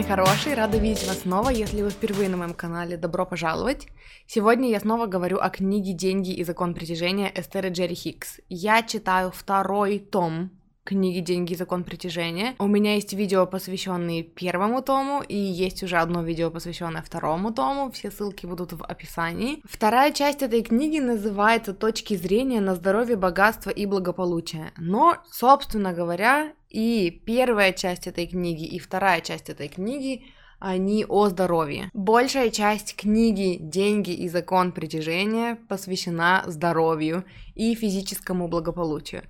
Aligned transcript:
Мои 0.00 0.08
хорошие! 0.08 0.54
Рада 0.54 0.78
видеть 0.78 1.06
вас 1.06 1.20
снова. 1.20 1.50
Если 1.50 1.82
вы 1.82 1.90
впервые 1.90 2.28
на 2.28 2.36
моем 2.36 2.54
канале, 2.54 2.96
добро 2.96 3.26
пожаловать! 3.26 3.86
Сегодня 4.26 4.70
я 4.70 4.80
снова 4.80 5.06
говорю 5.06 5.38
о 5.38 5.50
книге 5.50 5.92
«Деньги 5.92 6.32
и 6.32 6.44
закон 6.44 6.74
притяжения» 6.74 7.30
Эстеры 7.34 7.68
Джерри 7.68 7.94
Хикс. 7.94 8.40
Я 8.48 8.82
читаю 8.82 9.30
второй 9.30 9.98
том 9.98 10.50
книги 10.90 11.20
«Деньги 11.20 11.54
закон 11.54 11.84
притяжения». 11.84 12.56
У 12.58 12.66
меня 12.66 12.94
есть 12.94 13.12
видео, 13.12 13.46
посвященные 13.46 14.24
первому 14.24 14.82
тому, 14.82 15.22
и 15.22 15.36
есть 15.36 15.84
уже 15.84 15.98
одно 15.98 16.24
видео, 16.24 16.50
посвященное 16.50 17.00
второму 17.00 17.52
тому. 17.52 17.92
Все 17.92 18.10
ссылки 18.10 18.44
будут 18.44 18.72
в 18.72 18.82
описании. 18.82 19.62
Вторая 19.64 20.12
часть 20.12 20.42
этой 20.42 20.62
книги 20.62 20.98
называется 20.98 21.74
«Точки 21.74 22.16
зрения 22.16 22.60
на 22.60 22.74
здоровье, 22.74 23.16
богатство 23.16 23.70
и 23.70 23.86
благополучие». 23.86 24.72
Но, 24.78 25.18
собственно 25.30 25.92
говоря, 25.92 26.52
и 26.68 27.22
первая 27.24 27.72
часть 27.72 28.08
этой 28.08 28.26
книги, 28.26 28.64
и 28.64 28.80
вторая 28.80 29.20
часть 29.20 29.48
этой 29.48 29.68
книги 29.68 30.24
они 30.58 31.06
о 31.08 31.28
здоровье. 31.28 31.90
Большая 31.94 32.50
часть 32.50 32.96
книги 32.96 33.58
«Деньги 33.60 34.10
и 34.10 34.28
закон 34.28 34.72
притяжения» 34.72 35.56
посвящена 35.68 36.42
здоровью 36.46 37.24
и 37.54 37.74
физическому 37.74 38.48
благополучию. 38.48 39.22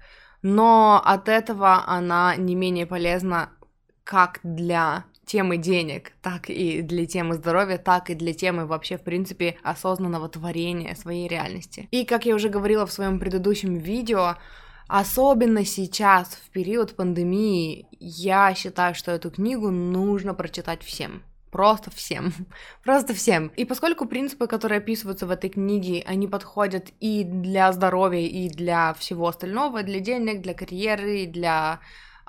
Но 0.42 1.00
от 1.04 1.28
этого 1.28 1.84
она 1.86 2.36
не 2.36 2.54
менее 2.54 2.86
полезна 2.86 3.50
как 4.04 4.40
для 4.42 5.04
темы 5.26 5.58
денег, 5.58 6.12
так 6.22 6.50
и 6.50 6.82
для 6.82 7.06
темы 7.06 7.34
здоровья, 7.34 7.78
так 7.78 8.10
и 8.10 8.14
для 8.14 8.34
темы 8.34 8.66
вообще, 8.66 8.98
в 8.98 9.02
принципе, 9.02 9.56
осознанного 9.62 10.28
творения 10.28 10.94
своей 10.96 11.28
реальности. 11.28 11.88
И, 11.92 12.04
как 12.04 12.26
я 12.26 12.34
уже 12.34 12.48
говорила 12.48 12.84
в 12.86 12.92
своем 12.92 13.18
предыдущем 13.18 13.76
видео, 13.76 14.36
Особенно 14.92 15.64
сейчас, 15.64 16.30
в 16.34 16.50
период 16.50 16.96
пандемии, 16.96 17.86
я 18.00 18.52
считаю, 18.56 18.96
что 18.96 19.12
эту 19.12 19.30
книгу 19.30 19.70
нужно 19.70 20.34
прочитать 20.34 20.82
всем. 20.82 21.22
Просто 21.50 21.90
всем. 21.90 22.32
Просто 22.84 23.14
всем. 23.14 23.48
И 23.56 23.64
поскольку 23.64 24.06
принципы, 24.06 24.46
которые 24.46 24.78
описываются 24.78 25.26
в 25.26 25.30
этой 25.30 25.50
книге, 25.50 26.04
они 26.06 26.26
подходят 26.28 26.90
и 27.00 27.24
для 27.24 27.72
здоровья, 27.72 28.26
и 28.26 28.48
для 28.48 28.94
всего 28.94 29.28
остального, 29.28 29.82
для 29.82 30.00
денег, 30.00 30.42
для 30.42 30.54
карьеры, 30.54 31.26
для 31.26 31.80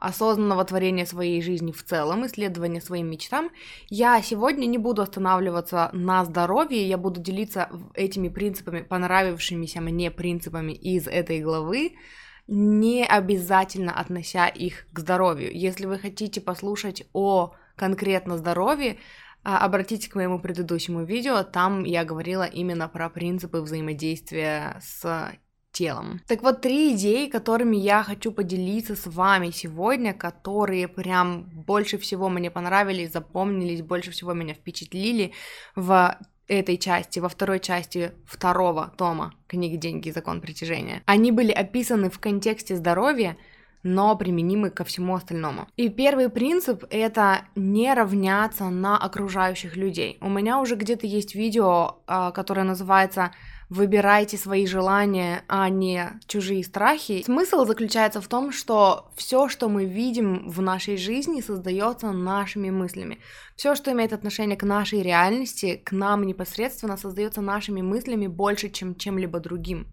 осознанного 0.01 0.65
творения 0.65 1.05
своей 1.05 1.41
жизни 1.43 1.71
в 1.71 1.83
целом, 1.83 2.25
исследования 2.25 2.81
своим 2.81 3.07
мечтам, 3.07 3.51
я 3.87 4.19
сегодня 4.23 4.65
не 4.65 4.79
буду 4.79 5.03
останавливаться 5.03 5.91
на 5.93 6.25
здоровье, 6.25 6.87
я 6.87 6.97
буду 6.97 7.21
делиться 7.21 7.69
этими 7.93 8.27
принципами, 8.27 8.81
понравившимися 8.81 9.79
мне 9.79 10.09
принципами 10.09 10.71
из 10.71 11.07
этой 11.07 11.39
главы, 11.41 11.93
не 12.47 13.05
обязательно 13.05 13.93
относя 13.93 14.47
их 14.47 14.87
к 14.91 14.99
здоровью. 14.99 15.55
Если 15.55 15.85
вы 15.85 15.99
хотите 15.99 16.41
послушать 16.41 17.03
о 17.13 17.53
конкретно 17.81 18.37
здоровье, 18.37 18.97
а, 19.43 19.57
обратитесь 19.65 20.07
к 20.07 20.13
моему 20.13 20.39
предыдущему 20.39 21.03
видео, 21.03 21.41
там 21.41 21.83
я 21.83 22.03
говорила 22.05 22.43
именно 22.43 22.87
про 22.87 23.09
принципы 23.09 23.59
взаимодействия 23.59 24.79
с 24.79 25.31
телом. 25.71 26.21
Так 26.27 26.43
вот, 26.43 26.61
три 26.61 26.93
идеи, 26.93 27.27
которыми 27.27 27.75
я 27.75 28.03
хочу 28.03 28.31
поделиться 28.31 28.95
с 28.95 29.07
вами 29.07 29.49
сегодня, 29.49 30.13
которые 30.13 30.87
прям 30.87 31.45
больше 31.65 31.97
всего 31.97 32.29
мне 32.29 32.51
понравились, 32.51 33.13
запомнились, 33.13 33.81
больше 33.81 34.11
всего 34.11 34.33
меня 34.33 34.53
впечатлили 34.53 35.31
в 35.75 36.19
этой 36.47 36.77
части, 36.77 37.17
во 37.17 37.29
второй 37.29 37.59
части 37.59 38.11
второго 38.27 38.93
тома 38.95 39.33
книги 39.47 39.75
«Деньги 39.75 40.09
и 40.09 40.11
закон 40.11 40.39
притяжения». 40.39 41.01
Они 41.07 41.31
были 41.31 41.51
описаны 41.51 42.11
в 42.11 42.19
контексте 42.19 42.75
здоровья, 42.75 43.37
но 43.83 44.15
применимы 44.15 44.69
ко 44.69 44.83
всему 44.83 45.15
остальному. 45.15 45.67
И 45.77 45.89
первый 45.89 46.29
принцип— 46.29 46.85
это 46.89 47.41
не 47.55 47.93
равняться 47.93 48.69
на 48.69 48.97
окружающих 48.97 49.75
людей. 49.75 50.17
У 50.21 50.29
меня 50.29 50.59
уже 50.59 50.75
где-то 50.75 51.07
есть 51.07 51.35
видео, 51.35 51.97
а, 52.07 52.31
которое 52.31 52.63
называется 52.63 53.31
выбирайте 53.71 54.37
свои 54.37 54.67
желания, 54.67 55.45
а 55.47 55.69
не 55.69 56.19
чужие 56.27 56.61
страхи. 56.61 57.23
Смысл 57.23 57.63
заключается 57.63 58.19
в 58.19 58.27
том, 58.27 58.51
что 58.51 59.09
все, 59.15 59.47
что 59.47 59.69
мы 59.69 59.85
видим 59.85 60.49
в 60.49 60.61
нашей 60.61 60.97
жизни, 60.97 61.39
создается 61.39 62.11
нашими 62.11 62.69
мыслями. 62.69 63.19
Все, 63.55 63.73
что 63.75 63.93
имеет 63.93 64.11
отношение 64.11 64.57
к 64.57 64.63
нашей 64.63 65.01
реальности, 65.01 65.81
к 65.85 65.93
нам 65.93 66.25
непосредственно, 66.25 66.97
создается 66.97 67.39
нашими 67.39 67.81
мыслями 67.81 68.27
больше, 68.27 68.69
чем 68.69 68.93
чем-либо 68.93 69.39
другим. 69.39 69.87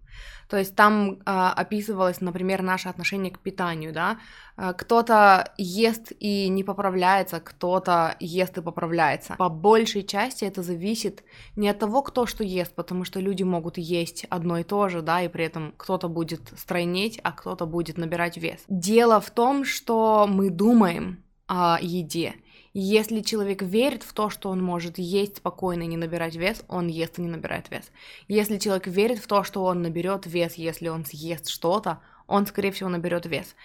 То 0.49 0.57
есть 0.57 0.75
там 0.75 1.11
э, 1.11 1.15
описывалось, 1.25 2.21
например, 2.21 2.63
наше 2.63 2.89
отношение 2.89 3.31
к 3.31 3.39
питанию, 3.39 3.93
да. 3.93 4.17
Э, 4.57 4.73
кто-то 4.77 5.53
ест 5.57 6.11
и 6.19 6.49
не 6.49 6.63
поправляется, 6.63 7.39
кто-то 7.39 8.15
ест 8.19 8.57
и 8.57 8.61
поправляется. 8.61 9.35
По 9.37 9.49
большей 9.49 10.03
части 10.03 10.45
это 10.45 10.63
зависит 10.63 11.23
не 11.55 11.69
от 11.69 11.79
того, 11.79 12.01
кто 12.01 12.25
что 12.25 12.43
ест, 12.43 12.73
потому 12.73 13.03
что 13.03 13.19
люди 13.19 13.43
могут 13.43 13.77
есть 13.77 14.25
одно 14.29 14.57
и 14.57 14.63
то 14.63 14.89
же, 14.89 15.01
да, 15.01 15.21
и 15.21 15.27
при 15.27 15.45
этом 15.45 15.73
кто-то 15.77 16.07
будет 16.07 16.41
стройнеть, 16.57 17.19
а 17.23 17.31
кто-то 17.31 17.65
будет 17.65 17.97
набирать 17.97 18.37
вес. 18.37 18.59
Дело 18.67 19.21
в 19.21 19.29
том, 19.29 19.65
что 19.65 20.25
мы 20.27 20.49
думаем 20.49 21.23
о 21.47 21.77
еде. 21.81 22.33
Если 22.73 23.21
человек 23.21 23.61
верит 23.61 24.03
в 24.03 24.13
то, 24.13 24.29
что 24.29 24.49
он 24.49 24.63
может 24.63 24.99
есть 24.99 25.37
спокойно 25.37 25.83
и 25.83 25.87
не 25.87 25.97
набирать 25.97 26.35
вес, 26.35 26.63
он 26.67 26.87
ест 26.87 27.17
и 27.17 27.21
не 27.21 27.27
набирает 27.27 27.71
вес. 27.71 27.91
Если 28.27 28.57
человек 28.57 28.87
верит 28.87 29.19
в 29.19 29.27
то, 29.27 29.43
что 29.43 29.63
он 29.63 29.81
наберет 29.81 30.27
вес, 30.27 30.53
если 30.55 30.87
он 30.89 31.05
съест 31.05 31.49
что-то, 31.49 31.99
он, 32.27 32.45
скорее 32.45 32.71
всего, 32.71 32.89
наберет 32.89 33.25
вес. 33.25 33.55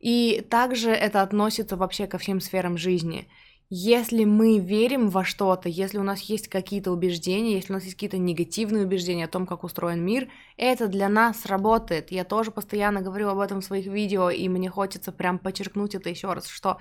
И 0.00 0.44
также 0.48 0.90
это 0.90 1.22
относится 1.22 1.76
вообще 1.76 2.06
ко 2.06 2.18
всем 2.18 2.40
сферам 2.40 2.78
жизни. 2.78 3.28
Если 3.70 4.24
мы 4.24 4.58
верим 4.58 5.08
во 5.08 5.24
что-то, 5.24 5.68
если 5.68 5.98
у 5.98 6.02
нас 6.02 6.20
есть 6.20 6.48
какие-то 6.48 6.92
убеждения, 6.92 7.54
если 7.54 7.72
у 7.72 7.76
нас 7.76 7.84
есть 7.84 7.96
какие-то 7.96 8.18
негативные 8.18 8.84
убеждения 8.84 9.24
о 9.24 9.28
том, 9.28 9.46
как 9.46 9.64
устроен 9.64 10.04
мир, 10.04 10.28
это 10.56 10.86
для 10.86 11.08
нас 11.08 11.46
работает. 11.46 12.12
Я 12.12 12.24
тоже 12.24 12.50
постоянно 12.50 13.00
говорю 13.00 13.28
об 13.28 13.40
этом 13.40 13.62
в 13.62 13.64
своих 13.64 13.86
видео, 13.86 14.30
и 14.30 14.48
мне 14.48 14.68
хочется 14.68 15.12
прям 15.12 15.38
подчеркнуть 15.38 15.94
это 15.94 16.10
еще 16.10 16.32
раз, 16.32 16.46
что 16.46 16.78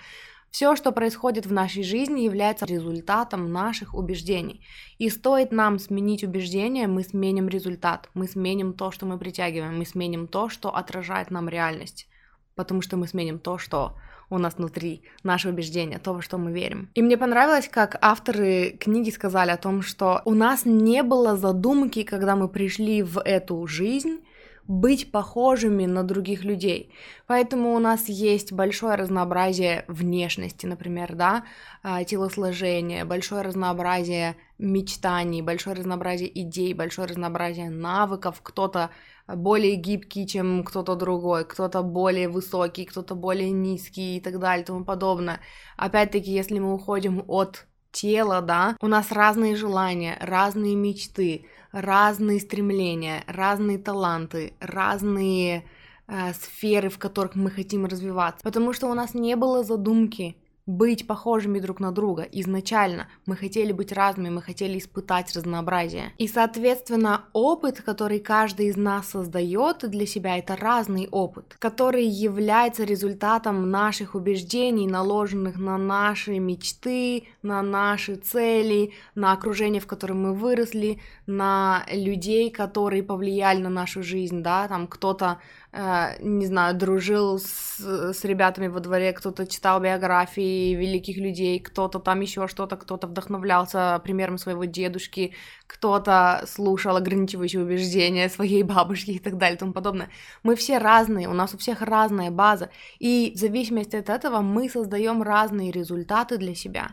все, 0.53 0.75
что 0.75 0.91
происходит 0.91 1.47
в 1.47 1.51
нашей 1.51 1.81
жизни, 1.81 2.21
является 2.21 2.67
результатом 2.67 3.51
наших 3.51 3.95
убеждений. 3.95 4.63
И 4.99 5.09
стоит 5.09 5.51
нам 5.51 5.79
сменить 5.79 6.23
убеждения, 6.23 6.85
мы 6.85 7.01
сменим 7.01 7.49
результат, 7.49 8.11
мы 8.13 8.27
сменим 8.27 8.73
то, 8.73 8.91
что 8.91 9.07
мы 9.07 9.17
притягиваем, 9.17 9.79
мы 9.79 9.85
сменим 9.87 10.27
то, 10.27 10.49
что 10.49 10.69
отражает 10.69 11.31
нам 11.31 11.49
реальность. 11.49 12.07
Потому 12.53 12.83
что 12.83 12.97
мы 12.97 13.07
сменим 13.07 13.39
то, 13.39 13.57
что 13.57 13.97
у 14.29 14.37
нас 14.37 14.53
внутри, 14.57 15.01
наше 15.23 15.49
убеждение, 15.49 15.97
то, 15.97 16.13
во 16.13 16.21
что 16.21 16.37
мы 16.37 16.51
верим. 16.51 16.91
И 16.93 17.01
мне 17.01 17.17
понравилось, 17.17 17.67
как 17.67 17.97
авторы 17.99 18.77
книги 18.79 19.09
сказали 19.09 19.49
о 19.49 19.57
том, 19.57 19.81
что 19.81 20.21
у 20.23 20.35
нас 20.35 20.65
не 20.65 21.01
было 21.01 21.35
задумки, 21.35 22.03
когда 22.03 22.35
мы 22.35 22.47
пришли 22.47 23.01
в 23.01 23.19
эту 23.19 23.65
жизнь, 23.65 24.19
быть 24.67 25.11
похожими 25.11 25.85
на 25.85 26.03
других 26.03 26.43
людей. 26.43 26.93
Поэтому 27.27 27.73
у 27.73 27.79
нас 27.79 28.07
есть 28.07 28.53
большое 28.53 28.95
разнообразие 28.95 29.83
внешности, 29.87 30.65
например, 30.65 31.15
да, 31.15 31.43
а, 31.81 32.03
телосложения, 32.03 33.03
большое 33.05 33.41
разнообразие 33.41 34.35
мечтаний, 34.57 35.41
большое 35.41 35.75
разнообразие 35.75 36.41
идей, 36.41 36.73
большое 36.73 37.07
разнообразие 37.07 37.69
навыков. 37.69 38.39
Кто-то 38.41 38.89
более 39.27 39.75
гибкий, 39.75 40.27
чем 40.27 40.63
кто-то 40.63 40.95
другой, 40.95 41.45
кто-то 41.45 41.81
более 41.81 42.29
высокий, 42.29 42.85
кто-то 42.85 43.15
более 43.15 43.51
низкий 43.51 44.17
и 44.17 44.21
так 44.21 44.39
далее 44.39 44.63
и 44.63 44.65
тому 44.65 44.85
подобное. 44.85 45.39
Опять-таки, 45.77 46.31
если 46.31 46.59
мы 46.59 46.73
уходим 46.73 47.23
от 47.27 47.65
тела, 47.91 48.41
да, 48.41 48.75
у 48.81 48.87
нас 48.87 49.11
разные 49.11 49.55
желания, 49.55 50.17
разные 50.19 50.75
мечты, 50.75 51.45
разные 51.73 52.39
стремления, 52.39 53.23
разные 53.27 53.79
таланты, 53.79 54.53
разные 54.59 55.65
э, 56.07 56.33
сферы, 56.33 56.89
в 56.89 56.99
которых 56.99 57.35
мы 57.35 57.49
хотим 57.49 57.85
развиваться. 57.85 58.43
Потому 58.43 58.71
что 58.71 58.87
у 58.87 58.93
нас 58.93 59.13
не 59.13 59.35
было 59.35 59.63
задумки 59.63 60.37
быть 60.65 61.07
похожими 61.07 61.59
друг 61.59 61.79
на 61.79 61.91
друга 61.91 62.23
изначально. 62.23 63.07
Мы 63.25 63.35
хотели 63.35 63.71
быть 63.71 63.91
разными, 63.91 64.29
мы 64.29 64.41
хотели 64.41 64.77
испытать 64.77 65.35
разнообразие. 65.35 66.13
И, 66.17 66.27
соответственно, 66.27 67.25
опыт, 67.33 67.81
который 67.81 68.19
каждый 68.19 68.67
из 68.67 68.77
нас 68.77 69.09
создает 69.09 69.89
для 69.89 70.05
себя, 70.05 70.37
это 70.37 70.55
разный 70.55 71.07
опыт, 71.11 71.55
который 71.59 72.05
является 72.05 72.83
результатом 72.85 73.69
наших 73.69 74.15
убеждений, 74.15 74.87
наложенных 74.87 75.57
на 75.57 75.77
наши 75.77 76.39
мечты, 76.39 77.25
на 77.41 77.61
наши 77.61 78.15
цели, 78.15 78.93
на 79.15 79.33
окружение, 79.33 79.81
в 79.81 79.87
котором 79.87 80.21
мы 80.21 80.33
выросли, 80.33 81.01
на 81.27 81.85
людей, 81.91 82.49
которые 82.49 83.03
повлияли 83.03 83.61
на 83.61 83.69
нашу 83.69 84.01
жизнь, 84.01 84.41
да, 84.41 84.67
там 84.67 84.87
кто-то 84.87 85.39
не 85.75 86.45
знаю, 86.45 86.75
дружил 86.75 87.39
с, 87.39 87.79
с 87.79 88.23
ребятами 88.23 88.67
во 88.67 88.79
дворе, 88.79 89.11
кто-то 89.11 89.47
читал 89.47 89.79
биографии 89.79 90.75
великих 90.75 91.17
людей, 91.17 91.59
кто-то 91.59 91.97
там 91.97 92.21
еще 92.21 92.47
что-то, 92.47 92.77
кто-то 92.77 93.07
вдохновлялся 93.07 93.99
примером 94.03 94.37
своего 94.37 94.65
дедушки, 94.65 95.33
кто-то 95.65 96.43
слушал 96.47 96.95
ограничивающие 96.95 97.63
убеждения 97.63 98.29
своей 98.29 98.61
бабушки 98.75 99.11
и 99.11 99.19
так 99.19 99.37
далее 99.39 99.55
и 99.55 99.59
тому 99.59 99.73
подобное. 99.73 100.09
Мы 100.43 100.55
все 100.55 100.77
разные, 100.77 101.27
у 101.27 101.33
нас 101.33 101.55
у 101.55 101.57
всех 101.57 101.81
разная 101.81 102.29
база, 102.29 102.69
и 102.99 103.33
в 103.35 103.39
зависимости 103.39 103.95
от 103.95 104.09
этого 104.09 104.41
мы 104.41 104.69
создаем 104.69 105.23
разные 105.23 105.71
результаты 105.71 106.37
для 106.37 106.53
себя. 106.53 106.91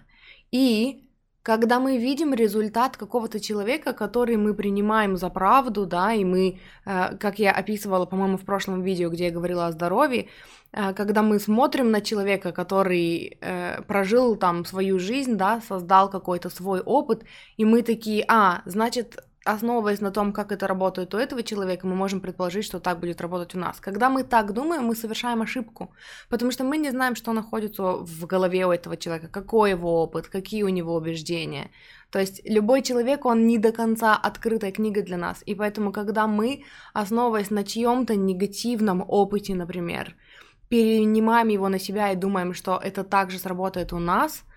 И 0.52 1.09
когда 1.42 1.80
мы 1.80 1.96
видим 1.96 2.34
результат 2.34 2.96
какого-то 2.96 3.40
человека, 3.40 3.92
который 3.92 4.36
мы 4.36 4.54
принимаем 4.54 5.16
за 5.16 5.30
правду, 5.30 5.86
да, 5.86 6.12
и 6.12 6.24
мы, 6.24 6.58
э, 6.84 7.16
как 7.16 7.38
я 7.38 7.52
описывала, 7.52 8.06
по-моему, 8.06 8.36
в 8.36 8.44
прошлом 8.44 8.82
видео, 8.82 9.08
где 9.08 9.24
я 9.24 9.30
говорила 9.30 9.66
о 9.66 9.72
здоровье, 9.72 10.26
э, 10.72 10.92
когда 10.92 11.22
мы 11.22 11.38
смотрим 11.38 11.90
на 11.90 12.00
человека, 12.00 12.52
который 12.52 13.38
э, 13.40 13.82
прожил 13.86 14.36
там 14.36 14.64
свою 14.64 14.98
жизнь, 14.98 15.36
да, 15.36 15.60
создал 15.68 16.10
какой-то 16.10 16.50
свой 16.50 16.80
опыт, 16.80 17.24
и 17.56 17.64
мы 17.64 17.82
такие, 17.82 18.24
а, 18.28 18.60
значит, 18.66 19.16
основываясь 19.44 20.00
на 20.00 20.10
том, 20.10 20.32
как 20.32 20.52
это 20.52 20.66
работает 20.66 21.14
у 21.14 21.18
этого 21.18 21.42
человека, 21.42 21.86
мы 21.86 21.94
можем 21.94 22.20
предположить, 22.20 22.64
что 22.64 22.78
так 22.78 23.00
будет 23.00 23.20
работать 23.20 23.54
у 23.54 23.58
нас. 23.58 23.80
Когда 23.80 24.10
мы 24.10 24.22
так 24.22 24.52
думаем, 24.52 24.84
мы 24.84 24.94
совершаем 24.94 25.40
ошибку, 25.40 25.90
потому 26.28 26.50
что 26.50 26.64
мы 26.64 26.76
не 26.76 26.90
знаем, 26.90 27.16
что 27.16 27.32
находится 27.32 27.82
в 27.82 28.26
голове 28.26 28.66
у 28.66 28.70
этого 28.70 28.96
человека, 28.96 29.28
какой 29.28 29.70
его 29.70 30.02
опыт, 30.02 30.28
какие 30.28 30.62
у 30.62 30.68
него 30.68 30.94
убеждения. 30.94 31.70
То 32.10 32.18
есть 32.18 32.42
любой 32.44 32.82
человек, 32.82 33.24
он 33.24 33.46
не 33.46 33.58
до 33.58 33.72
конца 33.72 34.14
открытая 34.14 34.72
книга 34.72 35.02
для 35.02 35.16
нас, 35.16 35.42
и 35.46 35.54
поэтому, 35.54 35.92
когда 35.92 36.26
мы, 36.26 36.64
основываясь 36.92 37.50
на 37.50 37.64
чьем-то 37.64 38.16
негативном 38.16 39.02
опыте, 39.08 39.54
например, 39.54 40.16
перенимаем 40.68 41.48
его 41.48 41.68
на 41.68 41.78
себя 41.78 42.12
и 42.12 42.16
думаем, 42.16 42.52
что 42.52 42.78
это 42.82 43.04
также 43.04 43.38
сработает 43.38 43.92
у 43.92 43.98
нас– 43.98 44.44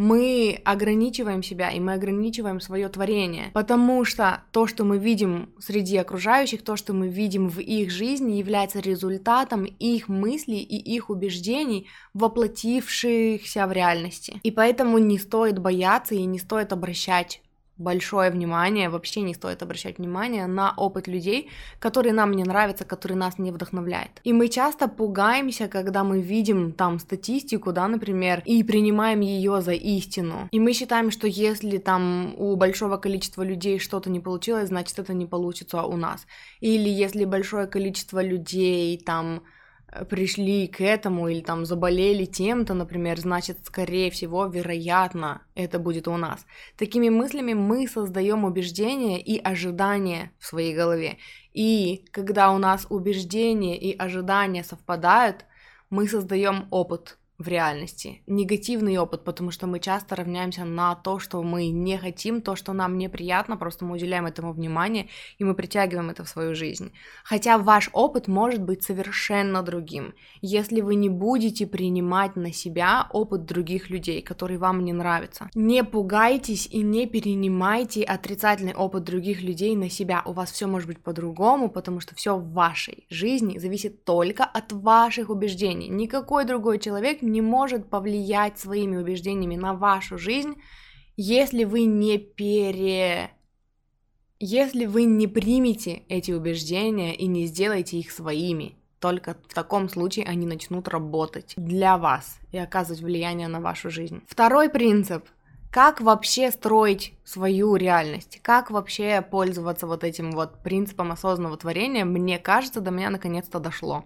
мы 0.00 0.58
ограничиваем 0.64 1.42
себя 1.42 1.70
и 1.70 1.78
мы 1.78 1.92
ограничиваем 1.92 2.58
свое 2.60 2.88
творение, 2.88 3.50
потому 3.52 4.06
что 4.06 4.42
то, 4.50 4.66
что 4.66 4.84
мы 4.84 4.96
видим 4.96 5.50
среди 5.58 5.98
окружающих, 5.98 6.62
то, 6.62 6.76
что 6.76 6.94
мы 6.94 7.08
видим 7.08 7.50
в 7.50 7.60
их 7.60 7.90
жизни, 7.90 8.38
является 8.38 8.80
результатом 8.80 9.64
их 9.64 10.08
мыслей 10.08 10.62
и 10.62 10.76
их 10.76 11.10
убеждений, 11.10 11.86
воплотившихся 12.14 13.66
в 13.66 13.72
реальности. 13.72 14.40
И 14.42 14.50
поэтому 14.50 14.96
не 14.96 15.18
стоит 15.18 15.58
бояться 15.58 16.14
и 16.14 16.24
не 16.24 16.38
стоит 16.38 16.72
обращать 16.72 17.42
большое 17.80 18.30
внимание, 18.30 18.88
вообще 18.88 19.22
не 19.22 19.34
стоит 19.34 19.62
обращать 19.62 19.98
внимание 19.98 20.46
на 20.46 20.74
опыт 20.76 21.08
людей, 21.08 21.48
которые 21.78 22.12
нам 22.12 22.32
не 22.32 22.44
нравятся, 22.44 22.84
которые 22.84 23.18
нас 23.18 23.38
не 23.38 23.50
вдохновляют. 23.50 24.20
И 24.22 24.32
мы 24.32 24.48
часто 24.48 24.88
пугаемся, 24.88 25.68
когда 25.68 26.04
мы 26.04 26.20
видим 26.20 26.72
там 26.72 26.98
статистику, 26.98 27.72
да, 27.72 27.88
например, 27.88 28.42
и 28.44 28.62
принимаем 28.62 29.20
ее 29.20 29.62
за 29.62 29.72
истину. 29.72 30.48
И 30.52 30.60
мы 30.60 30.72
считаем, 30.72 31.10
что 31.10 31.26
если 31.26 31.78
там 31.78 32.34
у 32.36 32.56
большого 32.56 32.98
количества 32.98 33.42
людей 33.42 33.78
что-то 33.78 34.10
не 34.10 34.20
получилось, 34.20 34.68
значит 34.68 34.98
это 34.98 35.14
не 35.14 35.26
получится 35.26 35.82
у 35.82 35.96
нас. 35.96 36.26
Или 36.60 36.88
если 36.88 37.24
большое 37.24 37.66
количество 37.66 38.22
людей 38.22 38.98
там 38.98 39.42
пришли 40.08 40.66
к 40.66 40.80
этому 40.80 41.28
или 41.28 41.40
там 41.40 41.64
заболели 41.64 42.24
тем-то, 42.24 42.74
например, 42.74 43.18
значит, 43.18 43.58
скорее 43.64 44.10
всего, 44.10 44.46
вероятно, 44.46 45.42
это 45.54 45.78
будет 45.78 46.08
у 46.08 46.16
нас. 46.16 46.46
Такими 46.76 47.08
мыслями 47.08 47.54
мы 47.54 47.88
создаем 47.88 48.44
убеждения 48.44 49.20
и 49.20 49.38
ожидания 49.38 50.32
в 50.38 50.46
своей 50.46 50.74
голове. 50.74 51.18
И 51.52 52.04
когда 52.12 52.52
у 52.52 52.58
нас 52.58 52.86
убеждения 52.88 53.78
и 53.78 53.96
ожидания 53.96 54.64
совпадают, 54.64 55.44
мы 55.90 56.06
создаем 56.06 56.68
опыт, 56.70 57.18
в 57.40 57.48
реальности. 57.48 58.22
Негативный 58.26 58.98
опыт, 58.98 59.24
потому 59.24 59.50
что 59.50 59.66
мы 59.66 59.80
часто 59.80 60.14
равняемся 60.14 60.64
на 60.64 60.94
то, 60.94 61.18
что 61.18 61.42
мы 61.42 61.70
не 61.70 61.96
хотим, 61.96 62.42
то, 62.42 62.54
что 62.54 62.74
нам 62.74 62.98
неприятно, 62.98 63.56
просто 63.56 63.86
мы 63.86 63.94
уделяем 63.94 64.26
этому 64.26 64.52
внимание, 64.52 65.08
и 65.38 65.44
мы 65.44 65.54
притягиваем 65.54 66.10
это 66.10 66.22
в 66.22 66.28
свою 66.28 66.54
жизнь. 66.54 66.92
Хотя 67.24 67.56
ваш 67.56 67.88
опыт 67.94 68.28
может 68.28 68.62
быть 68.62 68.82
совершенно 68.82 69.62
другим, 69.62 70.12
если 70.42 70.82
вы 70.82 70.96
не 70.96 71.08
будете 71.08 71.66
принимать 71.66 72.36
на 72.36 72.52
себя 72.52 73.08
опыт 73.10 73.46
других 73.46 73.88
людей, 73.88 74.20
который 74.20 74.58
вам 74.58 74.84
не 74.84 74.92
нравится. 74.92 75.48
Не 75.54 75.82
пугайтесь 75.82 76.66
и 76.66 76.82
не 76.82 77.06
перенимайте 77.06 78.02
отрицательный 78.02 78.74
опыт 78.74 79.04
других 79.04 79.40
людей 79.40 79.74
на 79.76 79.88
себя. 79.88 80.22
У 80.26 80.32
вас 80.32 80.52
все 80.52 80.66
может 80.66 80.88
быть 80.88 80.98
по-другому, 80.98 81.70
потому 81.70 82.00
что 82.00 82.14
все 82.14 82.36
в 82.36 82.52
вашей 82.52 83.06
жизни 83.08 83.58
зависит 83.58 84.04
только 84.04 84.44
от 84.44 84.72
ваших 84.72 85.30
убеждений. 85.30 85.88
Никакой 85.88 86.44
другой 86.44 86.78
человек 86.78 87.22
не 87.30 87.40
может 87.40 87.88
повлиять 87.88 88.58
своими 88.58 88.96
убеждениями 88.96 89.56
на 89.56 89.74
вашу 89.74 90.18
жизнь, 90.18 90.54
если 91.16 91.64
вы 91.64 91.84
не 91.84 92.18
пере... 92.18 93.30
Если 94.38 94.86
вы 94.86 95.04
не 95.04 95.26
примете 95.26 96.02
эти 96.08 96.32
убеждения 96.32 97.14
и 97.14 97.26
не 97.26 97.46
сделаете 97.46 97.98
их 97.98 98.10
своими, 98.10 98.74
только 99.00 99.36
в 99.48 99.54
таком 99.54 99.88
случае 99.88 100.26
они 100.26 100.46
начнут 100.46 100.88
работать 100.88 101.54
для 101.56 101.98
вас 101.98 102.38
и 102.52 102.58
оказывать 102.58 103.02
влияние 103.02 103.48
на 103.48 103.60
вашу 103.60 103.90
жизнь. 103.90 104.22
Второй 104.26 104.70
принцип 104.70 105.26
как 105.70 106.00
вообще 106.00 106.50
строить 106.50 107.14
свою 107.24 107.76
реальность, 107.76 108.40
как 108.42 108.70
вообще 108.70 109.22
пользоваться 109.22 109.86
вот 109.86 110.04
этим 110.04 110.32
вот 110.32 110.62
принципом 110.62 111.12
осознанного 111.12 111.56
творения, 111.56 112.04
мне 112.04 112.38
кажется, 112.38 112.80
до 112.80 112.90
меня 112.90 113.10
наконец-то 113.10 113.60
дошло. 113.60 114.04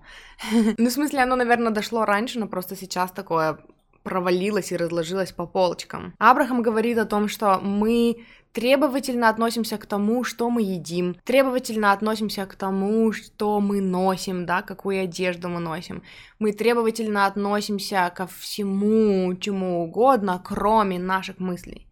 Ну, 0.77 0.89
в 0.89 0.93
смысле, 0.93 1.21
оно, 1.21 1.37
наверное, 1.37 1.73
дошло 1.73 2.05
раньше, 2.05 2.39
но 2.39 2.47
просто 2.47 2.77
сейчас 2.77 3.11
такое 3.11 3.59
провалилось 4.03 4.71
и 4.71 4.77
разложилось 4.77 5.33
по 5.33 5.47
полочкам. 5.47 6.15
Абрахам 6.19 6.63
говорит 6.63 6.99
о 6.99 7.07
том, 7.07 7.29
что 7.29 7.59
мы 7.61 8.25
требовательно 8.55 9.29
относимся 9.29 9.77
к 9.79 9.87
тому, 9.87 10.25
что 10.25 10.49
мы 10.49 10.62
едим, 10.62 11.17
требовательно 11.25 11.93
относимся 11.93 12.47
к 12.47 12.55
тому, 12.55 13.12
что 13.12 13.61
мы 13.61 13.81
носим, 13.81 14.47
да, 14.47 14.62
какую 14.62 15.03
одежду 15.03 15.49
мы 15.49 15.61
носим. 15.61 16.03
Мы 16.39 16.53
требовательно 16.53 17.27
относимся 17.27 18.12
ко 18.17 18.27
всему, 18.27 19.35
чему 19.35 19.83
угодно, 19.83 20.41
кроме 20.43 20.99
наших 20.99 21.41
мыслей. 21.41 21.87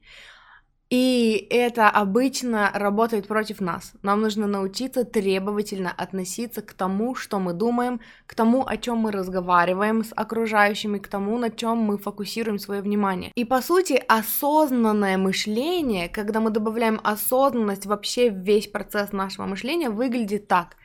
И 0.92 1.46
это 1.48 1.88
обычно 1.88 2.70
работает 2.74 3.26
против 3.26 3.62
нас. 3.62 3.94
Нам 4.02 4.20
нужно 4.20 4.46
научиться 4.46 5.04
требовательно 5.04 5.90
относиться 5.90 6.60
к 6.60 6.74
тому, 6.74 7.14
что 7.14 7.38
мы 7.38 7.54
думаем, 7.54 8.02
к 8.26 8.34
тому, 8.34 8.66
о 8.66 8.76
чем 8.76 8.98
мы 8.98 9.10
разговариваем 9.10 10.04
с 10.04 10.12
окружающими, 10.14 10.98
к 10.98 11.08
тому, 11.08 11.38
на 11.38 11.48
чем 11.48 11.78
мы 11.78 11.96
фокусируем 11.96 12.58
свое 12.58 12.82
внимание. 12.82 13.32
И 13.34 13.46
по 13.46 13.62
сути, 13.62 14.04
осознанное 14.06 15.16
мышление, 15.16 16.10
когда 16.10 16.40
мы 16.40 16.50
добавляем 16.50 17.00
осознанность 17.02 17.86
вообще 17.86 18.30
в 18.30 18.40
весь 18.40 18.66
процесс 18.66 19.12
нашего 19.12 19.46
мышления, 19.46 19.88
выглядит 19.88 20.46
так. 20.46 20.76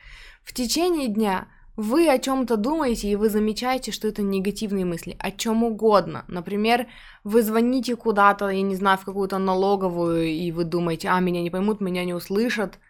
В 0.42 0.54
течение 0.54 1.08
дня 1.08 1.48
вы 1.78 2.08
о 2.08 2.18
чем-то 2.18 2.56
думаете, 2.56 3.08
и 3.08 3.14
вы 3.14 3.30
замечаете, 3.30 3.92
что 3.92 4.08
это 4.08 4.20
негативные 4.20 4.84
мысли, 4.84 5.16
о 5.20 5.30
чем 5.30 5.62
угодно. 5.62 6.24
Например, 6.26 6.88
вы 7.22 7.40
звоните 7.42 7.94
куда-то, 7.94 8.48
я 8.48 8.62
не 8.62 8.74
знаю, 8.74 8.98
в 8.98 9.04
какую-то 9.04 9.38
налоговую, 9.38 10.26
и 10.26 10.50
вы 10.50 10.64
думаете, 10.64 11.08
а, 11.08 11.20
меня 11.20 11.40
не 11.40 11.50
поймут, 11.50 11.80
меня 11.80 12.04
не 12.04 12.14
услышат. 12.14 12.80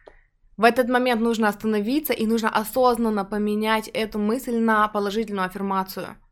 В 0.56 0.64
этот 0.64 0.88
момент 0.88 1.20
нужно 1.20 1.48
остановиться, 1.48 2.14
и 2.14 2.26
нужно 2.26 2.48
осознанно 2.48 3.26
поменять 3.26 3.88
эту 3.88 4.18
мысль 4.18 4.58
на 4.58 4.88
положительную 4.88 5.44
аффирмацию– 5.44 6.16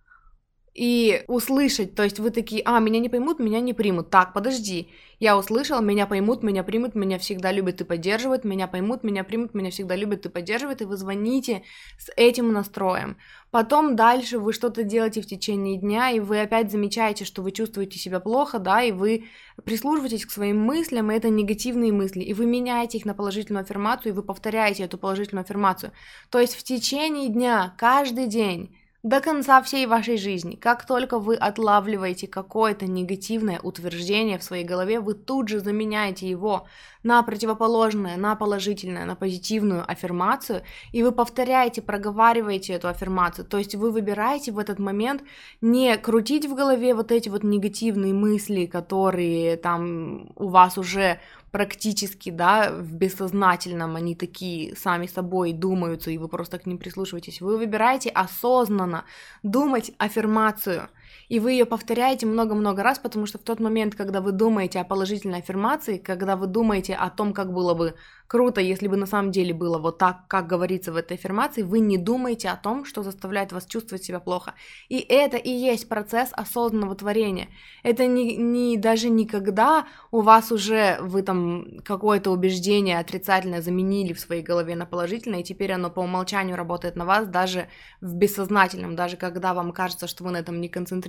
и 0.76 1.24
услышать, 1.26 1.94
то 1.94 2.02
есть 2.02 2.18
вы 2.18 2.30
такие, 2.30 2.60
а, 2.66 2.78
меня 2.80 3.00
не 3.00 3.08
поймут, 3.08 3.38
меня 3.38 3.60
не 3.60 3.72
примут. 3.72 4.10
Так, 4.10 4.34
подожди, 4.34 4.90
я 5.18 5.38
услышал, 5.38 5.80
меня 5.80 6.06
поймут, 6.06 6.42
меня 6.42 6.62
примут, 6.62 6.94
меня 6.94 7.18
всегда 7.18 7.50
любят 7.50 7.80
и 7.80 7.84
поддерживают, 7.84 8.44
меня 8.44 8.68
поймут, 8.68 9.02
меня 9.02 9.24
примут, 9.24 9.54
меня 9.54 9.70
всегда 9.70 9.96
любят 9.96 10.26
и 10.26 10.28
поддерживают, 10.28 10.82
и 10.82 10.84
вы 10.84 10.98
звоните 10.98 11.62
с 11.98 12.10
этим 12.16 12.52
настроем. 12.52 13.16
Потом 13.50 13.96
дальше 13.96 14.38
вы 14.38 14.52
что-то 14.52 14.82
делаете 14.82 15.22
в 15.22 15.26
течение 15.26 15.78
дня, 15.78 16.10
и 16.10 16.20
вы 16.20 16.42
опять 16.42 16.70
замечаете, 16.70 17.24
что 17.24 17.40
вы 17.40 17.52
чувствуете 17.52 17.98
себя 17.98 18.20
плохо, 18.20 18.58
да, 18.58 18.82
и 18.82 18.92
вы 18.92 19.24
прислушиваетесь 19.64 20.26
к 20.26 20.30
своим 20.30 20.60
мыслям, 20.60 21.10
и 21.10 21.14
это 21.14 21.30
негативные 21.30 21.92
мысли, 21.92 22.20
и 22.20 22.34
вы 22.34 22.44
меняете 22.44 22.98
их 22.98 23.06
на 23.06 23.14
положительную 23.14 23.62
аффирмацию, 23.62 24.12
и 24.12 24.14
вы 24.14 24.22
повторяете 24.22 24.82
эту 24.82 24.98
положительную 24.98 25.44
аффирмацию. 25.44 25.92
То 26.28 26.38
есть 26.38 26.54
в 26.54 26.62
течение 26.62 27.30
дня, 27.30 27.74
каждый 27.78 28.26
день 28.26 28.76
до 29.06 29.20
конца 29.20 29.62
всей 29.62 29.86
вашей 29.86 30.16
жизни. 30.16 30.56
Как 30.56 30.84
только 30.84 31.20
вы 31.20 31.36
отлавливаете 31.36 32.26
какое-то 32.26 32.86
негативное 32.86 33.60
утверждение 33.60 34.36
в 34.36 34.42
своей 34.42 34.64
голове, 34.64 34.98
вы 34.98 35.14
тут 35.14 35.48
же 35.48 35.60
заменяете 35.60 36.28
его 36.28 36.66
на 37.04 37.22
противоположное, 37.22 38.16
на 38.16 38.34
положительное, 38.34 39.04
на 39.04 39.14
позитивную 39.14 39.88
аффирмацию, 39.88 40.62
и 40.90 41.04
вы 41.04 41.12
повторяете, 41.12 41.82
проговариваете 41.82 42.72
эту 42.72 42.88
аффирмацию. 42.88 43.46
То 43.46 43.58
есть 43.58 43.76
вы 43.76 43.92
выбираете 43.92 44.50
в 44.50 44.58
этот 44.58 44.80
момент 44.80 45.22
не 45.60 45.96
крутить 45.98 46.46
в 46.46 46.56
голове 46.56 46.92
вот 46.92 47.12
эти 47.12 47.28
вот 47.28 47.44
негативные 47.44 48.12
мысли, 48.12 48.66
которые 48.66 49.56
там 49.56 50.32
у 50.34 50.48
вас 50.48 50.78
уже 50.78 51.20
практически, 51.50 52.30
да, 52.30 52.70
в 52.70 52.92
бессознательном 52.92 53.96
они 53.96 54.14
такие 54.14 54.76
сами 54.76 55.06
собой 55.06 55.52
думаются, 55.52 56.10
и 56.10 56.18
вы 56.18 56.28
просто 56.28 56.58
к 56.58 56.66
ним 56.66 56.78
прислушиваетесь. 56.78 57.40
Вы 57.40 57.56
выбираете 57.56 58.10
осознанно 58.10 59.04
думать 59.42 59.92
аффирмацию, 59.98 60.88
и 61.28 61.40
вы 61.40 61.52
ее 61.52 61.64
повторяете 61.64 62.26
много-много 62.26 62.82
раз, 62.82 62.98
потому 62.98 63.26
что 63.26 63.38
в 63.38 63.42
тот 63.42 63.60
момент, 63.60 63.94
когда 63.94 64.20
вы 64.20 64.32
думаете 64.32 64.80
о 64.80 64.84
положительной 64.84 65.38
аффирмации, 65.38 65.98
когда 65.98 66.36
вы 66.36 66.46
думаете 66.46 66.94
о 66.94 67.10
том, 67.10 67.32
как 67.32 67.52
было 67.52 67.74
бы 67.74 67.94
круто, 68.26 68.60
если 68.60 68.88
бы 68.88 68.96
на 68.96 69.06
самом 69.06 69.30
деле 69.30 69.54
было 69.54 69.78
вот 69.78 69.98
так, 69.98 70.26
как 70.28 70.46
говорится 70.46 70.92
в 70.92 70.96
этой 70.96 71.16
аффирмации, 71.16 71.62
вы 71.62 71.80
не 71.80 71.98
думаете 71.98 72.48
о 72.48 72.56
том, 72.56 72.84
что 72.84 73.02
заставляет 73.02 73.52
вас 73.52 73.66
чувствовать 73.66 74.04
себя 74.04 74.20
плохо. 74.20 74.54
И 74.88 74.98
это 74.98 75.36
и 75.36 75.50
есть 75.50 75.88
процесс 75.88 76.30
осознанного 76.32 76.94
творения. 76.94 77.48
Это 77.82 78.06
не, 78.06 78.36
не 78.36 78.76
даже 78.76 79.08
никогда 79.08 79.86
у 80.10 80.20
вас 80.20 80.52
уже 80.52 80.98
вы 81.00 81.22
там 81.22 81.80
какое-то 81.84 82.30
убеждение 82.30 82.98
отрицательное 82.98 83.62
заменили 83.62 84.12
в 84.12 84.20
своей 84.20 84.42
голове 84.42 84.74
на 84.74 84.86
положительное, 84.86 85.40
и 85.40 85.44
теперь 85.44 85.72
оно 85.72 85.90
по 85.90 86.00
умолчанию 86.00 86.56
работает 86.56 86.96
на 86.96 87.04
вас 87.04 87.28
даже 87.28 87.68
в 88.00 88.14
бессознательном, 88.14 88.96
даже 88.96 89.16
когда 89.16 89.54
вам 89.54 89.72
кажется, 89.72 90.06
что 90.06 90.24
вы 90.24 90.30
на 90.30 90.38
этом 90.38 90.60
не 90.60 90.68
концентрируетесь. 90.68 91.05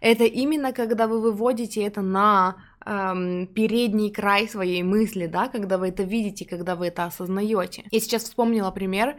Это 0.00 0.24
именно 0.24 0.72
когда 0.72 1.06
вы 1.06 1.20
выводите 1.20 1.82
это 1.82 2.00
на 2.02 2.56
эм, 2.84 3.46
передний 3.46 4.10
край 4.10 4.48
своей 4.48 4.82
мысли, 4.82 5.26
да, 5.26 5.48
когда 5.48 5.78
вы 5.78 5.88
это 5.88 6.02
видите, 6.02 6.44
когда 6.44 6.74
вы 6.76 6.86
это 6.86 7.04
осознаете. 7.04 7.84
Я 7.90 8.00
сейчас 8.00 8.24
вспомнила 8.24 8.70
пример, 8.70 9.16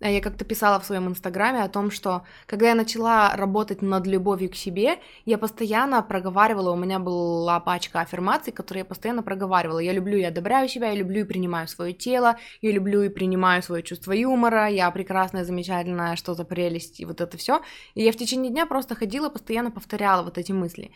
э, 0.00 0.14
я 0.14 0.20
как-то 0.20 0.44
писала 0.44 0.80
в 0.80 0.84
своем 0.84 1.08
инстаграме 1.08 1.62
о 1.62 1.68
том, 1.68 1.90
что 1.90 2.22
когда 2.46 2.68
я 2.68 2.74
начала 2.74 3.36
работать 3.36 3.82
над 3.82 4.06
любовью 4.06 4.50
к 4.50 4.56
себе, 4.56 4.98
я 5.24 5.38
постоянно 5.38 6.02
проговаривала, 6.02 6.72
у 6.72 6.76
меня 6.76 6.98
была 6.98 7.60
пачка 7.60 8.00
аффирмаций, 8.00 8.52
которые 8.52 8.80
я 8.80 8.84
постоянно 8.84 9.22
проговаривала. 9.22 9.78
Я 9.78 9.92
люблю 9.92 10.18
и 10.18 10.22
одобряю 10.22 10.68
себя, 10.68 10.90
я 10.90 10.96
люблю 10.96 11.20
и 11.20 11.24
принимаю 11.24 11.68
свое 11.68 11.92
тело, 11.92 12.36
я 12.60 12.72
люблю 12.72 13.02
и 13.02 13.08
принимаю 13.08 13.62
свое 13.62 13.82
чувство 13.82 14.12
юмора, 14.12 14.68
я 14.68 14.90
прекрасная, 14.90 15.44
замечательная, 15.44 16.16
что 16.16 16.34
за 16.34 16.44
прелесть, 16.44 17.00
и 17.00 17.04
вот 17.04 17.20
это 17.20 17.36
все. 17.36 17.60
И 17.94 18.02
я 18.02 18.12
в 18.12 18.16
течение 18.16 18.50
дня 18.50 18.66
просто 18.66 18.94
ходила, 18.94 19.28
постоянно 19.28 19.70
повторяла 19.70 20.22
вот 20.22 20.38
эти 20.38 20.52
мысли. 20.52 20.90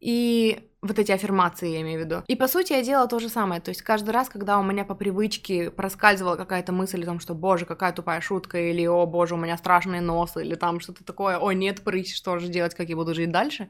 И 0.00 0.70
вот 0.82 0.98
эти 0.98 1.12
аффирмации, 1.12 1.70
я 1.70 1.80
имею 1.80 2.00
в 2.00 2.04
виду. 2.04 2.22
И 2.26 2.36
по 2.36 2.48
сути 2.48 2.72
я 2.72 2.82
делала 2.82 3.08
то 3.08 3.18
же 3.18 3.28
самое. 3.28 3.60
То 3.60 3.70
есть 3.70 3.82
каждый 3.82 4.10
раз, 4.10 4.28
когда 4.28 4.58
у 4.58 4.62
меня 4.62 4.84
по 4.84 4.94
привычке 4.94 5.70
проскальзывала 5.70 6.36
какая-то 6.36 6.72
мысль 6.72 7.02
о 7.02 7.06
том, 7.06 7.20
что, 7.20 7.34
боже, 7.34 7.66
какая 7.66 7.92
тупая 7.92 8.20
шутка, 8.20 8.58
или, 8.58 8.86
о, 8.86 9.06
боже, 9.06 9.34
у 9.34 9.38
меня 9.38 9.56
страшный 9.56 10.00
нос, 10.00 10.36
или 10.36 10.54
там 10.54 10.80
что-то 10.80 11.04
такое, 11.04 11.38
о, 11.38 11.52
нет, 11.52 11.82
прыщ, 11.82 12.14
что 12.14 12.38
же 12.38 12.48
делать, 12.48 12.74
как 12.74 12.88
я 12.88 12.96
буду 12.96 13.14
жить 13.14 13.30
дальше, 13.30 13.68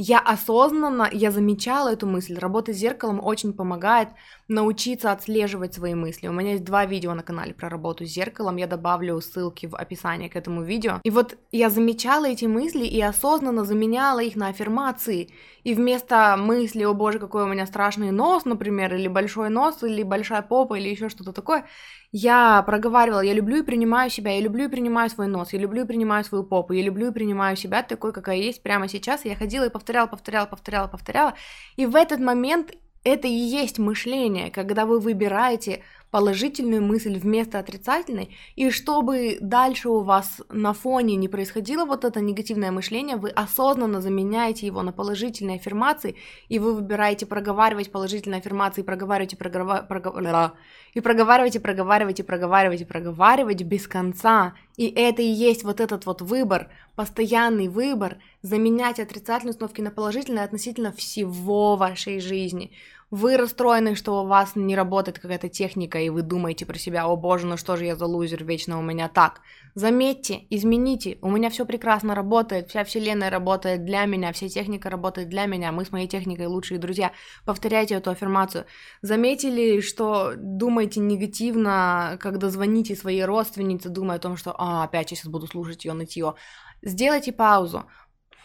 я 0.00 0.20
осознанно, 0.20 1.08
я 1.10 1.32
замечала 1.32 1.92
эту 1.92 2.06
мысль. 2.06 2.38
Работа 2.38 2.72
с 2.72 2.76
зеркалом 2.76 3.20
очень 3.20 3.52
помогает 3.52 4.08
научиться 4.46 5.10
отслеживать 5.10 5.74
свои 5.74 5.94
мысли. 5.94 6.28
У 6.28 6.32
меня 6.32 6.52
есть 6.52 6.64
два 6.64 6.86
видео 6.86 7.14
на 7.14 7.24
канале 7.24 7.52
про 7.52 7.68
работу 7.68 8.06
с 8.06 8.08
зеркалом, 8.08 8.56
я 8.56 8.68
добавлю 8.68 9.20
ссылки 9.20 9.66
в 9.66 9.74
описании 9.74 10.28
к 10.28 10.36
этому 10.36 10.62
видео. 10.62 11.00
И 11.02 11.10
вот 11.10 11.36
я 11.50 11.68
замечала 11.68 12.28
эти 12.28 12.44
мысли 12.44 12.84
и 12.84 13.00
осознанно 13.00 13.64
заменяла 13.64 14.20
их 14.20 14.36
на 14.36 14.48
аффирмации. 14.48 15.30
И 15.68 15.74
вместо 15.74 16.34
мысли, 16.38 16.82
о 16.84 16.94
боже, 16.94 17.18
какой 17.18 17.42
у 17.42 17.46
меня 17.46 17.66
страшный 17.66 18.10
нос, 18.10 18.46
например, 18.46 18.94
или 18.94 19.06
большой 19.06 19.50
нос, 19.50 19.82
или 19.82 20.02
большая 20.02 20.40
попа, 20.40 20.78
или 20.78 20.88
еще 20.88 21.10
что-то 21.10 21.34
такое, 21.34 21.66
я 22.10 22.62
проговаривала, 22.62 23.20
я 23.20 23.34
люблю 23.34 23.58
и 23.58 23.62
принимаю 23.62 24.08
себя, 24.08 24.30
я 24.32 24.40
люблю 24.40 24.64
и 24.64 24.68
принимаю 24.68 25.10
свой 25.10 25.26
нос, 25.26 25.52
я 25.52 25.58
люблю 25.58 25.84
и 25.84 25.86
принимаю 25.86 26.24
свою 26.24 26.42
попу, 26.42 26.72
я 26.72 26.82
люблю 26.82 27.08
и 27.08 27.12
принимаю 27.12 27.54
себя 27.54 27.82
такой, 27.82 28.14
какая 28.14 28.38
есть 28.38 28.62
прямо 28.62 28.88
сейчас. 28.88 29.26
И 29.26 29.28
я 29.28 29.36
ходила 29.36 29.64
и 29.64 29.68
повторяла, 29.68 30.06
повторяла, 30.06 30.46
повторяла, 30.46 30.88
повторяла. 30.88 31.34
И 31.76 31.84
в 31.84 31.96
этот 31.96 32.18
момент 32.18 32.72
это 33.04 33.28
и 33.28 33.30
есть 33.30 33.78
мышление, 33.78 34.50
когда 34.50 34.86
вы 34.86 35.00
выбираете 35.00 35.82
положительную 36.10 36.82
мысль 36.82 37.18
вместо 37.18 37.58
отрицательной, 37.58 38.36
и 38.56 38.70
чтобы 38.70 39.38
дальше 39.40 39.88
у 39.88 40.00
вас 40.00 40.40
на 40.48 40.72
фоне 40.72 41.16
не 41.16 41.28
происходило 41.28 41.84
вот 41.84 42.04
это 42.04 42.20
негативное 42.20 42.70
мышление, 42.70 43.16
вы 43.16 43.30
осознанно 43.30 44.00
заменяете 44.00 44.66
его 44.66 44.82
на 44.82 44.92
положительные 44.92 45.56
аффирмации, 45.56 46.16
и 46.48 46.58
вы 46.58 46.74
выбираете 46.74 47.26
проговаривать 47.26 47.92
положительные 47.92 48.38
аффирмации, 48.38 48.82
проговариваете, 48.82 49.36
проговариваете, 49.36 49.86
проговариваете, 49.86 50.54
и 50.94 51.00
проговариваете, 51.00 51.60
проговариваете, 51.60 52.24
проговариваете, 52.24 52.86
проговаривать 52.86 53.62
без 53.62 53.86
конца. 53.86 54.54
И 54.76 54.86
это 54.86 55.22
и 55.22 55.26
есть 55.26 55.64
вот 55.64 55.80
этот 55.80 56.06
вот 56.06 56.22
выбор, 56.22 56.70
постоянный 56.96 57.68
выбор, 57.68 58.18
заменять 58.42 59.00
отрицательные 59.00 59.50
установки 59.50 59.80
на 59.80 59.90
положительные 59.90 60.44
относительно 60.44 60.92
всего 60.92 61.76
вашей 61.76 62.20
жизни. 62.20 62.72
Вы 63.10 63.38
расстроены, 63.38 63.94
что 63.94 64.22
у 64.22 64.26
вас 64.26 64.54
не 64.54 64.76
работает 64.76 65.18
какая-то 65.18 65.48
техника, 65.48 65.98
и 65.98 66.10
вы 66.10 66.20
думаете 66.20 66.66
про 66.66 66.76
себя, 66.76 67.06
о 67.06 67.16
боже, 67.16 67.46
ну 67.46 67.56
что 67.56 67.76
же 67.76 67.86
я 67.86 67.96
за 67.96 68.04
лузер, 68.04 68.44
вечно 68.44 68.78
у 68.78 68.82
меня 68.82 69.08
так. 69.08 69.40
Заметьте, 69.74 70.46
измените, 70.50 71.16
у 71.22 71.30
меня 71.30 71.48
все 71.48 71.64
прекрасно 71.64 72.14
работает, 72.14 72.68
вся 72.68 72.84
вселенная 72.84 73.30
работает 73.30 73.86
для 73.86 74.04
меня, 74.04 74.30
вся 74.34 74.48
техника 74.48 74.90
работает 74.90 75.30
для 75.30 75.46
меня, 75.46 75.72
мы 75.72 75.86
с 75.86 75.92
моей 75.92 76.06
техникой 76.06 76.46
лучшие 76.46 76.78
друзья. 76.78 77.12
Повторяйте 77.46 77.94
эту 77.94 78.10
аффирмацию. 78.10 78.66
Заметили, 79.00 79.80
что 79.80 80.34
думаете 80.36 81.00
негативно, 81.00 82.18
когда 82.20 82.50
звоните 82.50 82.94
своей 82.94 83.24
родственнице, 83.24 83.88
думая 83.88 84.18
о 84.18 84.20
том, 84.20 84.36
что 84.36 84.54
а, 84.58 84.84
опять 84.84 85.12
я 85.12 85.16
сейчас 85.16 85.32
буду 85.32 85.46
слушать 85.46 85.86
ее 85.86 85.94
нытье. 85.94 86.34
Сделайте 86.82 87.32
паузу, 87.32 87.86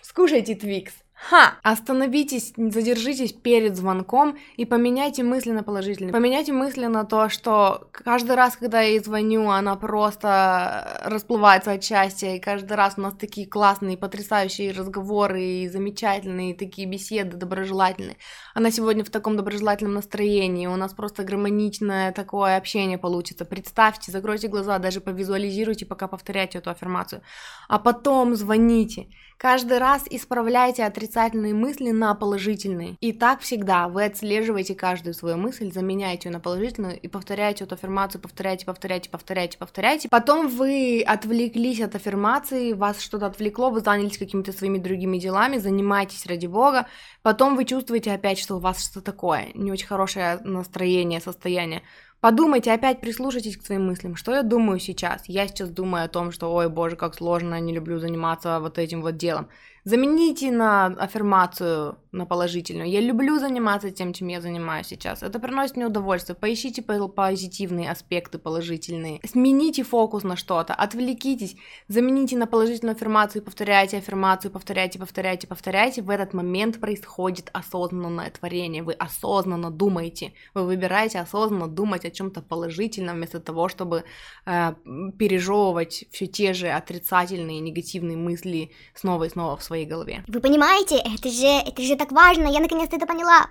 скушайте 0.02 0.56
Твикс, 0.56 0.94
Ха! 1.30 1.58
Остановитесь, 1.64 2.52
задержитесь 2.58 3.32
перед 3.32 3.78
звонком 3.78 4.38
и 4.58 4.66
поменяйте 4.66 5.24
мысли 5.24 5.52
на 5.52 5.64
положительные. 5.64 6.12
Поменяйте 6.12 6.52
мысли 6.52 6.86
на 6.88 7.06
то, 7.06 7.30
что 7.30 7.88
каждый 7.94 8.36
раз, 8.36 8.58
когда 8.58 8.82
я 8.82 8.90
ей 8.90 9.00
звоню, 9.00 9.50
она 9.50 9.78
просто 9.78 11.00
расплывается 11.06 11.72
от 11.72 11.84
счастья, 11.84 12.36
и 12.36 12.42
каждый 12.42 12.74
раз 12.74 12.96
у 12.98 13.02
нас 13.02 13.14
такие 13.14 13.48
классные, 13.48 13.98
потрясающие 13.98 14.74
разговоры, 14.74 15.42
и 15.42 15.70
замечательные 15.70 16.56
такие 16.56 16.90
беседы, 16.90 17.38
доброжелательные. 17.38 18.18
Она 18.54 18.70
сегодня 18.70 19.06
в 19.06 19.10
таком 19.10 19.38
доброжелательном 19.38 19.94
настроении, 19.94 20.68
у 20.68 20.76
нас 20.76 20.94
просто 20.94 21.24
гармоничное 21.24 22.12
такое 22.12 22.58
общение 22.58 22.98
получится. 22.98 23.46
Представьте, 23.46 24.12
закройте 24.12 24.50
глаза, 24.50 24.78
даже 24.78 25.00
повизуализируйте, 25.00 25.86
пока 25.86 26.08
повторяйте 26.08 26.58
эту 26.58 26.70
аффирмацию. 26.70 27.22
А 27.70 27.80
потом 27.80 28.36
звоните. 28.36 29.08
Каждый 29.44 29.78
раз 29.78 30.06
исправляйте 30.10 30.86
отрицательные 30.86 31.54
мысли 31.54 31.92
на 31.92 32.16
положительные. 32.16 32.96
И 33.02 33.12
так 33.12 33.42
всегда. 33.42 33.90
Вы 33.90 34.06
отслеживаете 34.06 34.74
каждую 34.74 35.14
свою 35.14 35.36
мысль, 35.36 35.70
заменяете 35.70 36.30
ее 36.30 36.34
на 36.34 36.40
положительную 36.40 36.98
и 36.98 37.10
повторяете 37.10 37.66
эту 37.66 37.76
аффирмацию, 37.76 38.22
повторяете, 38.22 38.66
повторяете, 38.66 39.10
повторяете, 39.10 39.58
повторяете. 39.58 40.08
Потом 40.08 40.48
вы 40.48 41.04
отвлеклись 41.06 41.82
от 41.82 41.94
аффирмации, 41.94 42.72
вас 42.72 43.02
что-то 43.02 43.26
отвлекло, 43.26 43.70
вы 43.70 43.82
занялись 43.82 44.18
какими-то 44.18 44.54
своими 44.54 44.78
другими 44.78 45.18
делами, 45.18 45.58
занимайтесь 45.58 46.26
ради 46.26 46.48
бога. 46.48 46.88
Потом 47.22 47.58
вы 47.58 47.66
чувствуете 47.66 48.14
опять, 48.14 48.40
что 48.40 48.56
у 48.56 48.60
вас 48.60 48.82
что-то 48.82 49.02
такое, 49.02 49.50
не 49.56 49.74
очень 49.74 49.88
хорошее 49.88 50.40
настроение, 50.46 51.20
состояние. 51.20 51.82
Подумайте, 52.24 52.72
опять 52.72 53.02
прислушайтесь 53.02 53.58
к 53.58 53.66
своим 53.66 53.88
мыслям. 53.88 54.16
Что 54.16 54.34
я 54.34 54.44
думаю 54.44 54.80
сейчас? 54.80 55.24
Я 55.28 55.46
сейчас 55.46 55.70
думаю 55.70 56.06
о 56.06 56.08
том, 56.08 56.32
что, 56.32 56.54
ой, 56.54 56.70
боже, 56.70 56.96
как 56.96 57.16
сложно, 57.16 57.60
не 57.60 57.74
люблю 57.74 58.00
заниматься 58.00 58.62
вот 58.62 58.78
этим 58.78 59.02
вот 59.02 59.18
делом. 59.18 59.50
Замените 59.86 60.52
на 60.52 60.86
аффирмацию, 60.86 61.98
на 62.14 62.26
положительную. 62.26 62.90
Я 62.90 63.02
люблю 63.02 63.40
заниматься 63.40 63.92
тем, 63.92 64.14
чем 64.14 64.28
я 64.28 64.40
занимаюсь 64.40 64.88
сейчас. 64.88 65.24
Это 65.24 65.40
приносит 65.40 65.76
мне 65.76 65.88
удовольствие. 65.88 66.36
Поищите 66.36 66.82
позитивные 66.82 67.90
аспекты, 67.90 68.38
положительные. 68.38 69.20
Смените 69.26 69.84
фокус 69.84 70.24
на 70.24 70.38
что-то, 70.38 70.76
отвлекитесь, 70.76 71.56
замените 71.88 72.38
на 72.38 72.46
положительную 72.46 72.96
аффирмацию, 72.96 73.42
повторяйте 73.42 73.98
аффирмацию, 73.98 74.52
повторяйте, 74.52 75.00
повторяйте, 75.00 75.48
повторяйте. 75.48 76.02
В 76.04 76.10
этот 76.12 76.34
момент 76.34 76.80
происходит 76.80 77.50
осознанное 77.52 78.30
творение. 78.30 78.84
Вы 78.84 78.94
осознанно 78.94 79.72
думаете. 79.72 80.34
Вы 80.54 80.66
выбираете 80.66 81.20
осознанно 81.20 81.68
думать 81.68 82.06
о 82.06 82.12
чем-то 82.12 82.42
положительном, 82.44 83.18
вместо 83.18 83.40
того, 83.40 83.68
чтобы 83.70 84.04
э, 84.46 84.74
пережевывать 85.18 86.06
все 86.12 86.28
те 86.28 86.54
же 86.54 86.70
отрицательные, 86.70 87.60
негативные 87.60 88.18
мысли 88.18 88.72
снова 88.94 89.24
и 89.24 89.30
снова 89.30 89.58
в 89.58 89.64
своей 89.64 89.73
своей 89.74 89.88
голове. 89.88 90.24
Вы 90.28 90.40
понимаете, 90.40 90.98
это 90.98 91.30
же, 91.30 91.48
это 91.48 91.82
же 91.82 91.96
так 91.96 92.12
важно, 92.12 92.48
я 92.48 92.60
наконец-то 92.60 92.96
это 92.96 93.08
поняла. 93.08 93.48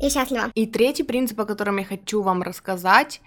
Я 0.00 0.10
счастлива. 0.10 0.50
И 0.54 0.66
третий 0.66 1.04
принцип, 1.04 1.40
о 1.40 1.44
котором 1.44 1.78
я 1.78 1.84
хочу 1.84 2.22
вам 2.22 2.42
рассказать, 2.42 3.20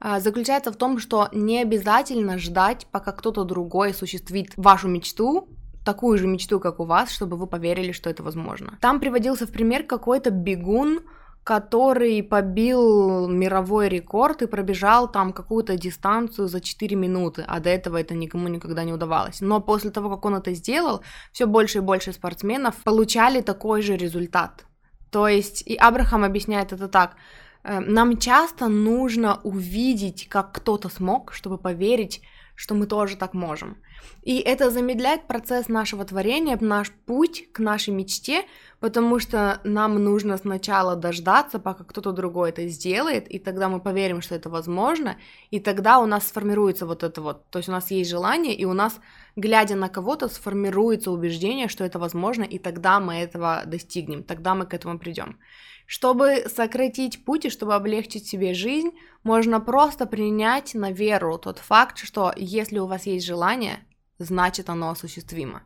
а, 0.00 0.20
заключается 0.20 0.70
в 0.70 0.76
том, 0.76 0.98
что 0.98 1.28
не 1.32 1.62
обязательно 1.62 2.38
ждать, 2.38 2.86
пока 2.90 3.12
кто-то 3.12 3.44
другой 3.44 3.90
осуществит 3.90 4.52
вашу 4.56 4.88
мечту, 4.88 5.48
такую 5.84 6.18
же 6.18 6.26
мечту, 6.26 6.60
как 6.60 6.80
у 6.80 6.84
вас, 6.84 7.10
чтобы 7.10 7.36
вы 7.36 7.46
поверили, 7.46 7.92
что 7.92 8.10
это 8.10 8.22
возможно. 8.22 8.76
Там 8.80 9.00
приводился 9.00 9.46
в 9.46 9.50
пример 9.50 9.84
какой-то 9.84 10.30
бегун, 10.30 11.00
который 11.48 12.22
побил 12.22 13.26
мировой 13.26 13.88
рекорд 13.88 14.42
и 14.42 14.46
пробежал 14.46 15.10
там 15.10 15.32
какую-то 15.32 15.78
дистанцию 15.78 16.48
за 16.48 16.60
4 16.60 16.96
минуты, 16.96 17.42
а 17.48 17.58
до 17.60 17.70
этого 17.70 17.96
это 17.96 18.14
никому 18.14 18.48
никогда 18.48 18.84
не 18.84 18.92
удавалось. 18.92 19.40
Но 19.40 19.60
после 19.60 19.90
того, 19.90 20.10
как 20.10 20.26
он 20.26 20.34
это 20.34 20.52
сделал, 20.54 21.00
все 21.32 21.46
больше 21.46 21.78
и 21.78 21.80
больше 21.80 22.12
спортсменов 22.12 22.74
получали 22.84 23.40
такой 23.40 23.80
же 23.80 23.96
результат. 23.96 24.66
То 25.10 25.26
есть, 25.26 25.62
и 25.66 25.74
Абрахам 25.74 26.22
объясняет 26.22 26.72
это 26.72 26.86
так, 26.86 27.16
э, 27.64 27.80
нам 27.80 28.18
часто 28.18 28.68
нужно 28.68 29.40
увидеть, 29.42 30.28
как 30.28 30.52
кто-то 30.52 30.90
смог, 30.90 31.32
чтобы 31.32 31.56
поверить, 31.56 32.20
что 32.56 32.74
мы 32.74 32.86
тоже 32.86 33.16
так 33.16 33.34
можем. 33.34 33.76
И 34.22 34.40
это 34.40 34.70
замедляет 34.70 35.26
процесс 35.26 35.68
нашего 35.68 36.04
творения, 36.04 36.58
наш 36.60 36.90
путь 36.90 37.50
к 37.52 37.60
нашей 37.60 37.94
мечте, 37.94 38.44
потому 38.80 39.18
что 39.18 39.60
нам 39.64 40.02
нужно 40.02 40.36
сначала 40.36 40.96
дождаться, 40.96 41.58
пока 41.58 41.84
кто-то 41.84 42.12
другой 42.12 42.50
это 42.50 42.66
сделает, 42.68 43.28
и 43.28 43.38
тогда 43.38 43.68
мы 43.68 43.80
поверим, 43.80 44.20
что 44.20 44.34
это 44.34 44.50
возможно, 44.50 45.16
и 45.50 45.60
тогда 45.60 45.98
у 45.98 46.06
нас 46.06 46.28
сформируется 46.28 46.84
вот 46.84 47.04
это 47.04 47.22
вот, 47.22 47.48
то 47.50 47.58
есть 47.58 47.68
у 47.68 47.72
нас 47.72 47.90
есть 47.90 48.10
желание, 48.10 48.54
и 48.54 48.64
у 48.64 48.74
нас, 48.74 49.00
глядя 49.36 49.76
на 49.76 49.88
кого-то, 49.88 50.28
сформируется 50.28 51.10
убеждение, 51.10 51.68
что 51.68 51.84
это 51.84 51.98
возможно, 51.98 52.42
и 52.42 52.58
тогда 52.58 53.00
мы 53.00 53.14
этого 53.14 53.62
достигнем, 53.64 54.22
тогда 54.22 54.54
мы 54.54 54.66
к 54.66 54.74
этому 54.74 54.98
придем. 54.98 55.38
Чтобы 55.86 56.44
сократить 56.54 57.24
путь 57.24 57.46
и 57.46 57.50
чтобы 57.50 57.74
облегчить 57.74 58.26
себе 58.26 58.52
жизнь, 58.52 58.90
можно 59.22 59.58
просто 59.58 60.04
принять 60.04 60.74
на 60.74 60.92
веру 60.92 61.38
тот 61.38 61.58
факт, 61.58 61.96
что 61.96 62.30
если 62.36 62.78
у 62.78 62.86
вас 62.86 63.06
есть 63.06 63.24
желание, 63.24 63.78
значит 64.18 64.70
оно 64.70 64.90
осуществимо. 64.90 65.62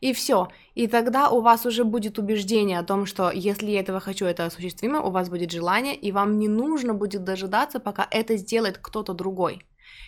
И 0.00 0.12
все. 0.12 0.48
И 0.74 0.86
тогда 0.86 1.30
у 1.30 1.40
вас 1.40 1.66
уже 1.66 1.84
будет 1.84 2.18
убеждение 2.18 2.78
о 2.78 2.84
том, 2.84 3.06
что 3.06 3.30
если 3.30 3.70
я 3.70 3.80
этого 3.80 4.00
хочу, 4.00 4.26
это 4.26 4.46
осуществимо, 4.46 5.00
у 5.00 5.10
вас 5.10 5.28
будет 5.28 5.50
желание, 5.50 5.94
и 5.94 6.12
вам 6.12 6.38
не 6.38 6.48
нужно 6.48 6.94
будет 6.94 7.24
дожидаться, 7.24 7.80
пока 7.80 8.06
это 8.10 8.36
сделает 8.36 8.78
кто-то 8.78 9.12
другой. 9.12 9.64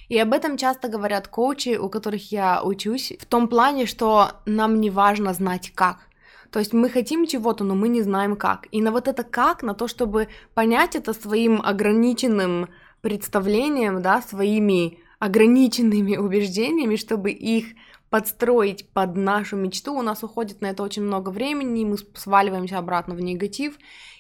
И 0.09 0.19
об 0.19 0.33
этом 0.33 0.57
часто 0.57 0.89
говорят 0.89 1.29
коучи, 1.29 1.77
у 1.77 1.89
которых 1.89 2.31
я 2.31 2.63
учусь, 2.63 3.13
в 3.19 3.25
том 3.25 3.49
плане, 3.49 3.87
что 3.87 4.33
нам 4.47 4.81
не 4.81 4.91
важно 4.91 5.33
знать 5.33 5.73
как. 5.75 5.99
То 6.51 6.59
есть 6.61 6.73
мы 6.73 6.89
хотим 6.89 7.27
чего-то, 7.27 7.65
но 7.65 7.75
мы 7.75 7.89
не 7.89 8.03
знаем 8.03 8.37
как. 8.37 8.67
И 8.71 8.81
на 8.81 8.93
вот 8.93 9.09
это 9.09 9.25
как, 9.25 9.63
на 9.63 9.75
то, 9.75 9.89
чтобы 9.89 10.29
понять 10.55 10.95
это 10.95 11.13
своим 11.13 11.61
ограниченным 11.61 12.69
представлением, 13.01 14.03
да, 14.03 14.23
своими 14.23 14.99
ограниченными 15.25 16.17
убеждениями, 16.27 16.97
чтобы 16.97 17.31
их 17.31 17.67
подстроить 18.11 18.89
под 18.91 19.17
нашу 19.17 19.57
мечту, 19.57 19.95
у 19.95 20.03
нас 20.03 20.23
уходит 20.23 20.61
на 20.61 20.67
это 20.67 20.83
очень 20.83 21.03
много 21.03 21.31
времени, 21.31 21.83
и 21.83 21.85
мы 21.85 21.97
сваливаемся 22.15 22.79
обратно 22.79 23.15
в 23.15 23.21
негатив 23.21 23.77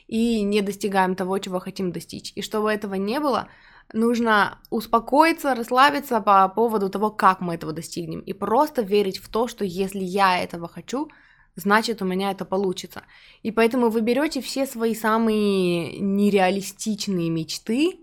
и 0.09 0.43
не 0.43 0.63
достигаем 0.63 1.15
того, 1.15 1.39
чего 1.39 1.61
хотим 1.61 1.93
достичь. 1.93 2.33
И 2.35 2.43
чтобы 2.43 2.73
этого 2.73 2.95
не 2.95 3.21
было, 3.21 3.49
нужно 3.93 4.59
успокоиться, 4.71 5.55
расслабиться 5.55 6.21
по 6.21 6.49
поводу 6.49 6.89
того, 6.89 7.11
как 7.11 7.41
мы 7.41 7.55
этого 7.55 7.73
достигнем, 7.73 8.21
и 8.21 8.33
просто 8.33 8.83
верить 8.83 9.19
в 9.19 9.29
то, 9.29 9.47
что 9.47 9.65
если 9.65 10.03
я 10.03 10.43
этого 10.43 10.67
хочу, 10.67 11.09
значит 11.55 12.03
у 12.03 12.05
меня 12.05 12.33
это 12.33 12.45
получится. 12.45 13.03
И 13.43 13.53
поэтому 13.53 13.91
вы 13.91 14.01
берете 14.01 14.41
все 14.41 14.67
свои 14.67 14.95
самые 14.95 16.01
нереалистичные 16.01 17.31
мечты, 17.31 18.01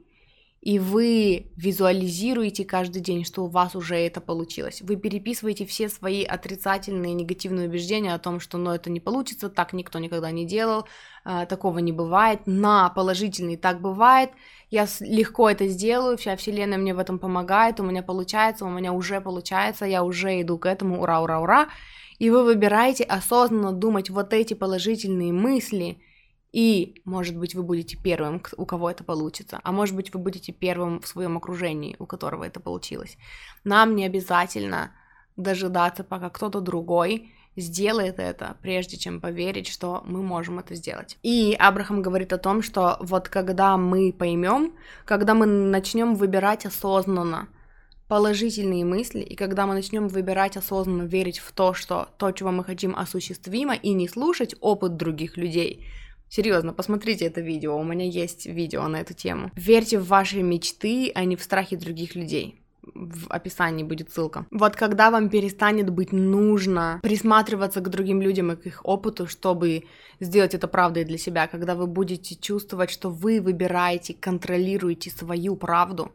и 0.62 0.78
вы 0.78 1.52
визуализируете 1.58 2.66
каждый 2.66 3.02
день, 3.02 3.26
что 3.26 3.46
у 3.46 3.48
вас 3.48 3.76
уже 3.76 3.96
это 3.96 4.22
получилось. 4.22 4.82
Вы 4.84 4.96
переписываете 4.96 5.66
все 5.66 5.90
свои 5.90 6.24
отрицательные, 6.24 7.16
негативные 7.16 7.68
убеждения 7.68 8.14
о 8.14 8.20
том, 8.20 8.40
что 8.40 8.60
ну 8.60 8.70
это 8.70 8.92
не 8.92 9.00
получится, 9.00 9.50
так 9.50 9.74
никто 9.74 9.98
никогда 9.98 10.30
не 10.30 10.46
делал, 10.46 10.88
э, 11.26 11.48
такого 11.48 11.80
не 11.80 11.92
бывает, 11.92 12.42
на 12.46 12.90
положительный 12.90 13.58
так 13.58 13.82
бывает, 13.82 14.30
я 14.70 14.88
легко 15.00 15.50
это 15.50 15.68
сделаю, 15.68 16.16
вся 16.18 16.36
вселенная 16.36 16.78
мне 16.78 16.94
в 16.94 17.00
этом 17.00 17.18
помогает, 17.18 17.80
у 17.80 17.84
меня 17.84 18.04
получается, 18.04 18.64
у 18.66 18.70
меня 18.70 18.94
уже 18.94 19.20
получается, 19.20 19.86
я 19.86 20.04
уже 20.04 20.42
иду 20.42 20.60
к 20.60 20.68
этому, 20.68 21.02
ура, 21.02 21.22
ура, 21.22 21.40
ура. 21.42 21.70
И 22.20 22.30
вы 22.30 22.44
выбираете 22.44 23.04
осознанно 23.04 23.72
думать 23.72 24.12
вот 24.12 24.32
эти 24.32 24.54
положительные 24.54 25.34
мысли, 25.34 25.98
и, 26.52 27.02
может 27.06 27.38
быть, 27.38 27.56
вы 27.56 27.64
будете 27.64 27.98
первым, 27.98 28.42
у 28.58 28.66
кого 28.66 28.90
это 28.90 29.04
получится, 29.04 29.60
а 29.64 29.72
может 29.72 29.96
быть, 29.96 30.14
вы 30.14 30.20
будете 30.20 30.52
первым 30.52 31.00
в 31.00 31.08
своем 31.08 31.38
окружении, 31.38 31.96
у 32.00 32.06
которого 32.06 32.44
это 32.44 32.60
получилось. 32.60 33.18
Нам 33.64 33.96
не 33.96 34.06
обязательно 34.06 34.92
дожидаться, 35.38 36.04
пока 36.04 36.30
кто-то 36.30 36.60
другой 36.60 37.32
сделает 37.56 38.20
это, 38.20 38.58
прежде 38.62 38.98
чем 38.98 39.20
поверить, 39.20 39.68
что 39.68 40.04
мы 40.06 40.22
можем 40.22 40.60
это 40.60 40.76
сделать. 40.76 41.18
И 41.22 41.56
Абрахам 41.60 42.02
говорит 42.02 42.34
о 42.34 42.38
том, 42.38 42.62
что 42.62 42.98
вот 43.00 43.30
когда 43.30 43.78
мы 43.78 44.14
поймем, 44.14 44.74
когда 45.06 45.34
мы 45.34 45.46
начнем 45.46 46.16
выбирать 46.16 46.66
осознанно, 46.66 47.48
положительные 48.08 48.84
мысли, 48.84 49.22
и 49.22 49.36
когда 49.36 49.66
мы 49.66 49.74
начнем 49.74 50.10
выбирать 50.10 50.58
осознанно 50.58 51.04
верить 51.04 51.40
в 51.40 51.54
то, 51.54 51.74
что 51.74 52.10
то, 52.18 52.32
чего 52.32 52.52
мы 52.52 52.66
хотим, 52.66 52.94
осуществимо, 52.94 53.74
и 53.74 53.94
не 53.94 54.10
слушать 54.10 54.54
опыт 54.60 54.98
других 54.98 55.38
людей, 55.38 55.88
Серьезно, 56.34 56.72
посмотрите 56.72 57.26
это 57.26 57.42
видео, 57.42 57.78
у 57.78 57.84
меня 57.84 58.06
есть 58.06 58.46
видео 58.46 58.88
на 58.88 59.02
эту 59.02 59.14
тему. 59.14 59.52
Верьте 59.54 60.00
в 60.00 60.08
ваши 60.08 60.42
мечты, 60.42 61.12
а 61.14 61.26
не 61.26 61.36
в 61.36 61.44
страхи 61.44 61.76
других 61.76 62.16
людей 62.16 62.56
в 62.84 63.28
описании 63.28 63.84
будет 63.84 64.14
ссылка. 64.14 64.46
Вот 64.50 64.78
когда 64.78 65.12
вам 65.12 65.30
перестанет 65.30 65.90
быть 65.90 66.14
нужно 66.14 67.02
присматриваться 67.04 67.82
к 67.82 67.90
другим 67.90 68.22
людям 68.22 68.50
и 68.54 68.56
к 68.56 68.66
их 68.66 68.80
опыту, 68.86 69.28
чтобы 69.28 69.84
сделать 70.22 70.56
это 70.56 70.70
правдой 70.70 71.04
для 71.04 71.18
себя, 71.18 71.48
когда 71.48 71.76
вы 71.76 71.86
будете 71.86 72.36
чувствовать, 72.36 72.92
что 72.92 73.10
вы 73.10 73.42
выбираете, 73.42 74.14
контролируете 74.14 75.10
свою 75.10 75.58
правду, 75.58 76.14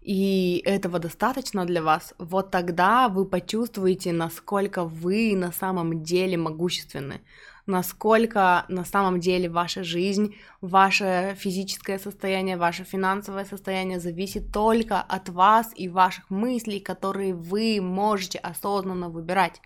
и 0.00 0.62
этого 0.64 0.98
достаточно 0.98 1.66
для 1.66 1.82
вас, 1.82 2.14
вот 2.16 2.50
тогда 2.50 3.10
вы 3.10 3.26
почувствуете, 3.26 4.12
насколько 4.12 4.84
вы 4.84 5.36
на 5.36 5.52
самом 5.52 6.02
деле 6.02 6.38
могущественны, 6.38 7.20
насколько 7.66 8.64
на 8.68 8.84
самом 8.84 9.20
деле 9.20 9.48
ваша 9.48 9.84
жизнь, 9.84 10.34
ваше 10.60 11.36
физическое 11.38 11.98
состояние, 11.98 12.56
ваше 12.56 12.84
финансовое 12.84 13.44
состояние 13.44 14.00
зависит 14.00 14.52
только 14.52 15.00
от 15.00 15.28
вас 15.28 15.70
и 15.74 15.88
ваших 15.88 16.30
мыслей, 16.30 16.80
которые 16.80 17.34
вы 17.34 17.80
можете 17.80 18.38
осознанно 18.38 19.08
выбирать. 19.08 19.60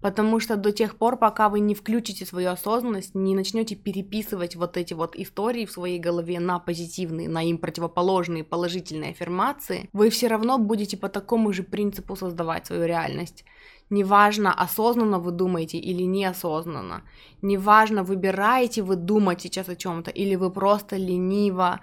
Потому 0.00 0.40
что 0.40 0.56
до 0.56 0.72
тех 0.72 0.96
пор, 0.96 1.18
пока 1.18 1.50
вы 1.50 1.60
не 1.60 1.74
включите 1.74 2.24
свою 2.24 2.50
осознанность, 2.50 3.14
не 3.14 3.34
начнете 3.34 3.74
переписывать 3.74 4.56
вот 4.56 4.76
эти 4.78 4.94
вот 4.94 5.14
истории 5.14 5.66
в 5.66 5.72
своей 5.72 5.98
голове 5.98 6.40
на 6.40 6.58
позитивные, 6.58 7.28
на 7.28 7.42
им 7.42 7.58
противоположные 7.58 8.42
положительные 8.42 9.10
аффирмации, 9.10 9.90
вы 9.92 10.08
все 10.08 10.28
равно 10.28 10.58
будете 10.58 10.96
по 10.96 11.10
такому 11.10 11.52
же 11.52 11.62
принципу 11.62 12.16
создавать 12.16 12.66
свою 12.66 12.86
реальность. 12.86 13.44
Неважно, 13.90 14.54
осознанно 14.54 15.18
вы 15.18 15.32
думаете 15.32 15.78
или 15.78 16.04
неосознанно. 16.04 17.02
Неважно, 17.42 18.04
выбираете 18.04 18.82
вы 18.82 18.94
думать 18.94 19.40
сейчас 19.40 19.68
о 19.68 19.74
чем-то 19.76 20.12
или 20.12 20.36
вы 20.36 20.50
просто 20.50 20.96
лениво 20.96 21.80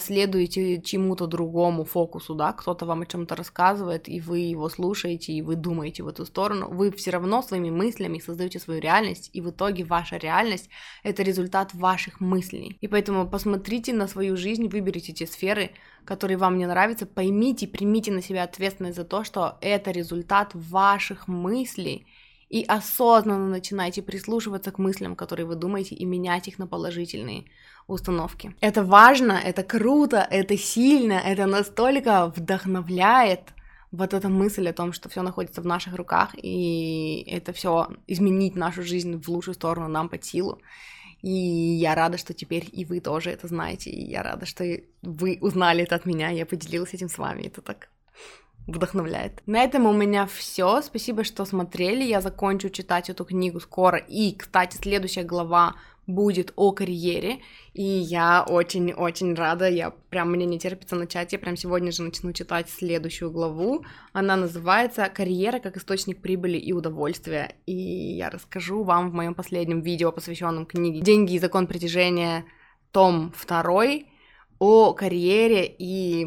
следуете 0.00 0.82
чему-то 0.82 1.26
другому 1.26 1.84
фокусу, 1.84 2.34
да, 2.34 2.52
кто-то 2.52 2.84
вам 2.84 3.02
о 3.02 3.06
чем-то 3.06 3.34
рассказывает, 3.34 4.08
и 4.08 4.20
вы 4.20 4.40
его 4.40 4.68
слушаете, 4.68 5.32
и 5.32 5.40
вы 5.40 5.56
думаете 5.56 6.02
в 6.02 6.08
эту 6.08 6.26
сторону, 6.26 6.68
вы 6.68 6.90
все 6.90 7.10
равно 7.10 7.40
своими 7.40 7.70
мыслями 7.70 8.18
создаете 8.18 8.58
свою 8.58 8.80
реальность, 8.80 9.30
и 9.32 9.40
в 9.40 9.50
итоге 9.50 9.84
ваша 9.84 10.18
реальность— 10.18 10.68
это 11.02 11.22
результат 11.22 11.72
ваших 11.72 12.20
мыслей. 12.20 12.76
И 12.82 12.88
поэтому 12.88 13.26
посмотрите 13.26 13.94
на 13.94 14.08
свою 14.08 14.36
жизнь, 14.36 14.68
выберите 14.68 15.12
те 15.12 15.26
сферы, 15.26 15.70
которые 16.04 16.36
вам 16.36 16.58
не 16.58 16.66
нравятся, 16.66 17.06
поймите, 17.06 17.66
примите 17.66 18.12
на 18.12 18.20
себя 18.20 18.42
ответственность 18.42 18.96
за 18.96 19.04
то, 19.04 19.24
что 19.24 19.56
это 19.60 19.90
результат 19.90 20.50
ваших 20.54 21.28
мыслей, 21.28 22.06
и 22.52 22.64
осознанно 22.68 23.48
начинайте 23.48 24.02
прислушиваться 24.02 24.70
к 24.72 24.78
мыслям, 24.78 25.16
которые 25.16 25.46
вы 25.46 25.54
думаете, 25.54 25.94
и 25.94 26.04
менять 26.04 26.48
их 26.48 26.58
на 26.58 26.66
положительные 26.66 27.44
установки. 27.86 28.54
Это 28.60 28.84
важно, 28.84 29.32
это 29.32 29.62
круто, 29.62 30.26
это 30.30 30.58
сильно, 30.58 31.14
это 31.14 31.46
настолько 31.46 32.26
вдохновляет 32.36 33.40
вот 33.90 34.12
эта 34.12 34.28
мысль 34.28 34.68
о 34.68 34.72
том, 34.74 34.92
что 34.92 35.08
все 35.08 35.22
находится 35.22 35.62
в 35.62 35.66
наших 35.66 35.96
руках, 35.96 36.34
и 36.36 37.24
это 37.26 37.54
все 37.54 37.88
изменить 38.06 38.54
нашу 38.54 38.82
жизнь 38.82 39.16
в 39.16 39.28
лучшую 39.30 39.54
сторону 39.54 39.88
нам 39.88 40.10
под 40.10 40.22
силу. 40.24 40.60
И 41.22 41.30
я 41.30 41.94
рада, 41.94 42.18
что 42.18 42.34
теперь 42.34 42.68
и 42.70 42.84
вы 42.84 43.00
тоже 43.00 43.30
это 43.30 43.48
знаете, 43.48 43.90
и 43.90 44.04
я 44.10 44.22
рада, 44.22 44.44
что 44.44 44.64
вы 45.00 45.38
узнали 45.40 45.84
это 45.84 45.94
от 45.94 46.04
меня, 46.04 46.28
я 46.28 46.44
поделилась 46.44 46.92
этим 46.92 47.08
с 47.08 47.16
вами, 47.16 47.44
это 47.44 47.62
так 47.62 47.88
вдохновляет. 48.66 49.42
На 49.46 49.62
этом 49.62 49.86
у 49.86 49.92
меня 49.92 50.26
все. 50.26 50.82
Спасибо, 50.82 51.24
что 51.24 51.44
смотрели. 51.44 52.04
Я 52.04 52.20
закончу 52.20 52.70
читать 52.70 53.10
эту 53.10 53.24
книгу 53.24 53.60
скоро. 53.60 53.98
И, 53.98 54.34
кстати, 54.36 54.76
следующая 54.76 55.24
глава 55.24 55.74
будет 56.06 56.52
о 56.56 56.72
карьере, 56.72 57.40
и 57.74 57.82
я 57.82 58.44
очень-очень 58.48 59.34
рада, 59.34 59.68
я 59.68 59.90
прям, 59.90 60.32
мне 60.32 60.46
не 60.46 60.58
терпится 60.58 60.96
начать, 60.96 61.32
я 61.32 61.38
прям 61.38 61.56
сегодня 61.56 61.92
же 61.92 62.02
начну 62.02 62.32
читать 62.32 62.68
следующую 62.68 63.30
главу, 63.30 63.84
она 64.12 64.36
называется 64.36 65.08
«Карьера 65.08 65.60
как 65.60 65.76
источник 65.76 66.20
прибыли 66.20 66.58
и 66.58 66.72
удовольствия», 66.72 67.54
и 67.66 67.72
я 68.16 68.30
расскажу 68.30 68.82
вам 68.82 69.10
в 69.10 69.14
моем 69.14 69.34
последнем 69.34 69.80
видео, 69.80 70.10
посвященном 70.10 70.66
книге 70.66 71.00
«Деньги 71.00 71.34
и 71.34 71.38
закон 71.38 71.66
притяжения», 71.66 72.44
том 72.90 73.32
2, 73.46 73.84
о 74.58 74.92
карьере 74.92 75.66
и... 75.78 76.24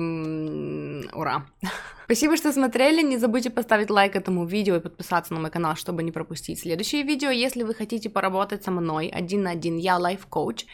Ура! 1.14 1.46
Спасибо, 2.06 2.38
что 2.38 2.54
смотрели. 2.54 3.02
Не 3.02 3.18
забудьте 3.18 3.50
поставить 3.50 3.90
лайк 3.90 4.16
этому 4.16 4.46
видео 4.46 4.76
и 4.76 4.80
подписаться 4.80 5.34
на 5.34 5.40
мой 5.40 5.50
канал, 5.50 5.76
чтобы 5.76 6.04
не 6.04 6.12
пропустить 6.12 6.60
следующие 6.60 7.02
видео. 7.02 7.32
Если 7.32 7.64
вы 7.64 7.74
хотите 7.74 8.12
поработать 8.12 8.64
со 8.64 8.70
мной 8.70 9.08
один 9.08 9.42
на 9.44 9.52
один, 9.52 9.78
я 9.78 9.98
лайф-коуч. 9.98 10.66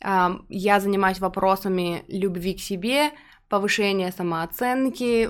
Я 0.00 0.80
занимаюсь 0.80 1.20
вопросами 1.20 2.04
любви 2.08 2.54
к 2.54 2.60
себе, 2.60 3.10
повышения 3.50 4.12
самооценки, 4.12 5.28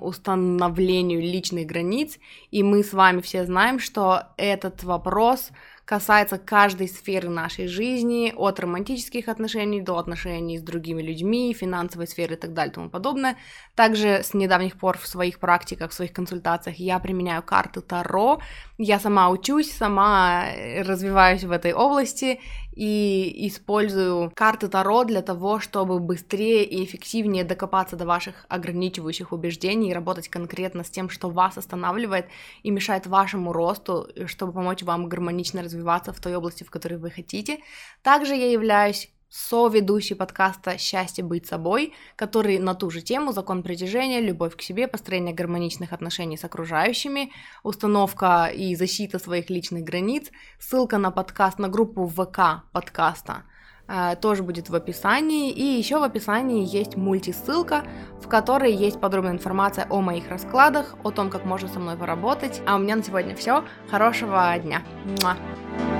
установлению 0.00 1.20
личных 1.20 1.66
границ. 1.66 2.18
И 2.50 2.62
мы 2.62 2.82
с 2.82 2.94
вами 2.94 3.20
все 3.20 3.44
знаем, 3.44 3.80
что 3.80 4.22
этот 4.38 4.84
вопрос 4.84 5.50
касается 5.84 6.38
каждой 6.38 6.88
сферы 6.88 7.28
нашей 7.28 7.66
жизни, 7.66 8.32
от 8.36 8.60
романтических 8.60 9.28
отношений 9.28 9.80
до 9.80 9.98
отношений 9.98 10.58
с 10.58 10.62
другими 10.62 11.02
людьми, 11.02 11.54
финансовой 11.54 12.06
сферы 12.06 12.34
и 12.34 12.38
так 12.38 12.54
далее 12.54 12.72
и 12.72 12.74
тому 12.74 12.90
подобное. 12.90 13.36
Также 13.74 14.22
с 14.22 14.34
недавних 14.34 14.78
пор 14.78 14.98
в 14.98 15.06
своих 15.06 15.38
практиках, 15.38 15.90
в 15.90 15.94
своих 15.94 16.12
консультациях 16.12 16.78
я 16.78 16.98
применяю 16.98 17.42
карты 17.42 17.80
Таро. 17.80 18.40
Я 18.78 18.98
сама 18.98 19.28
учусь, 19.28 19.70
сама 19.72 20.46
э, 20.46 20.82
развиваюсь 20.82 21.44
в 21.44 21.50
этой 21.50 21.72
области 21.72 22.40
и 22.74 23.46
использую 23.46 24.32
карты 24.34 24.68
Таро 24.68 25.04
для 25.04 25.22
того, 25.22 25.60
чтобы 25.60 26.00
быстрее 26.00 26.64
и 26.64 26.84
эффективнее 26.84 27.44
докопаться 27.44 27.96
до 27.96 28.04
ваших 28.06 28.46
ограничивающих 28.48 29.32
убеждений 29.32 29.90
и 29.90 29.94
работать 29.94 30.28
конкретно 30.28 30.84
с 30.84 30.90
тем, 30.90 31.08
что 31.08 31.30
вас 31.30 31.56
останавливает 31.56 32.26
и 32.62 32.70
мешает 32.70 33.06
вашему 33.06 33.52
росту, 33.52 34.08
чтобы 34.26 34.52
помочь 34.52 34.82
вам 34.82 35.08
гармонично 35.08 35.62
развиваться 35.62 36.12
в 36.12 36.20
той 36.20 36.34
области, 36.34 36.64
в 36.64 36.70
которой 36.70 36.98
вы 36.98 37.10
хотите. 37.10 37.58
Также 38.02 38.34
я 38.34 38.50
являюсь 38.50 39.10
соведущий 39.34 40.14
подкаста 40.14 40.78
«Счастье 40.78 41.24
быть 41.24 41.46
собой», 41.46 41.92
который 42.14 42.58
на 42.60 42.74
ту 42.74 42.88
же 42.90 43.02
тему 43.02 43.32
«Закон 43.32 43.64
притяжения», 43.64 44.20
«Любовь 44.20 44.56
к 44.56 44.62
себе», 44.62 44.86
«Построение 44.86 45.34
гармоничных 45.34 45.92
отношений 45.92 46.36
с 46.36 46.44
окружающими», 46.44 47.32
«Установка 47.64 48.46
и 48.46 48.76
защита 48.76 49.18
своих 49.18 49.50
личных 49.50 49.82
границ». 49.82 50.30
Ссылка 50.60 50.98
на 50.98 51.10
подкаст, 51.10 51.58
на 51.58 51.68
группу 51.68 52.06
ВК 52.06 52.62
подкаста 52.70 53.42
э, 53.88 54.14
тоже 54.20 54.44
будет 54.44 54.68
в 54.68 54.74
описании. 54.76 55.50
И 55.50 55.64
еще 55.64 55.98
в 55.98 56.04
описании 56.04 56.64
есть 56.64 56.96
мультисылка, 56.96 57.82
в 58.22 58.28
которой 58.28 58.72
есть 58.72 59.00
подробная 59.00 59.32
информация 59.32 59.88
о 59.90 60.00
моих 60.00 60.28
раскладах, 60.28 60.94
о 61.02 61.10
том, 61.10 61.28
как 61.28 61.44
можно 61.44 61.68
со 61.68 61.80
мной 61.80 61.96
поработать. 61.96 62.62
А 62.66 62.76
у 62.76 62.78
меня 62.78 62.94
на 62.94 63.02
сегодня 63.02 63.34
все. 63.34 63.64
Хорошего 63.90 64.56
дня. 64.60 64.84
Муа. 65.04 65.93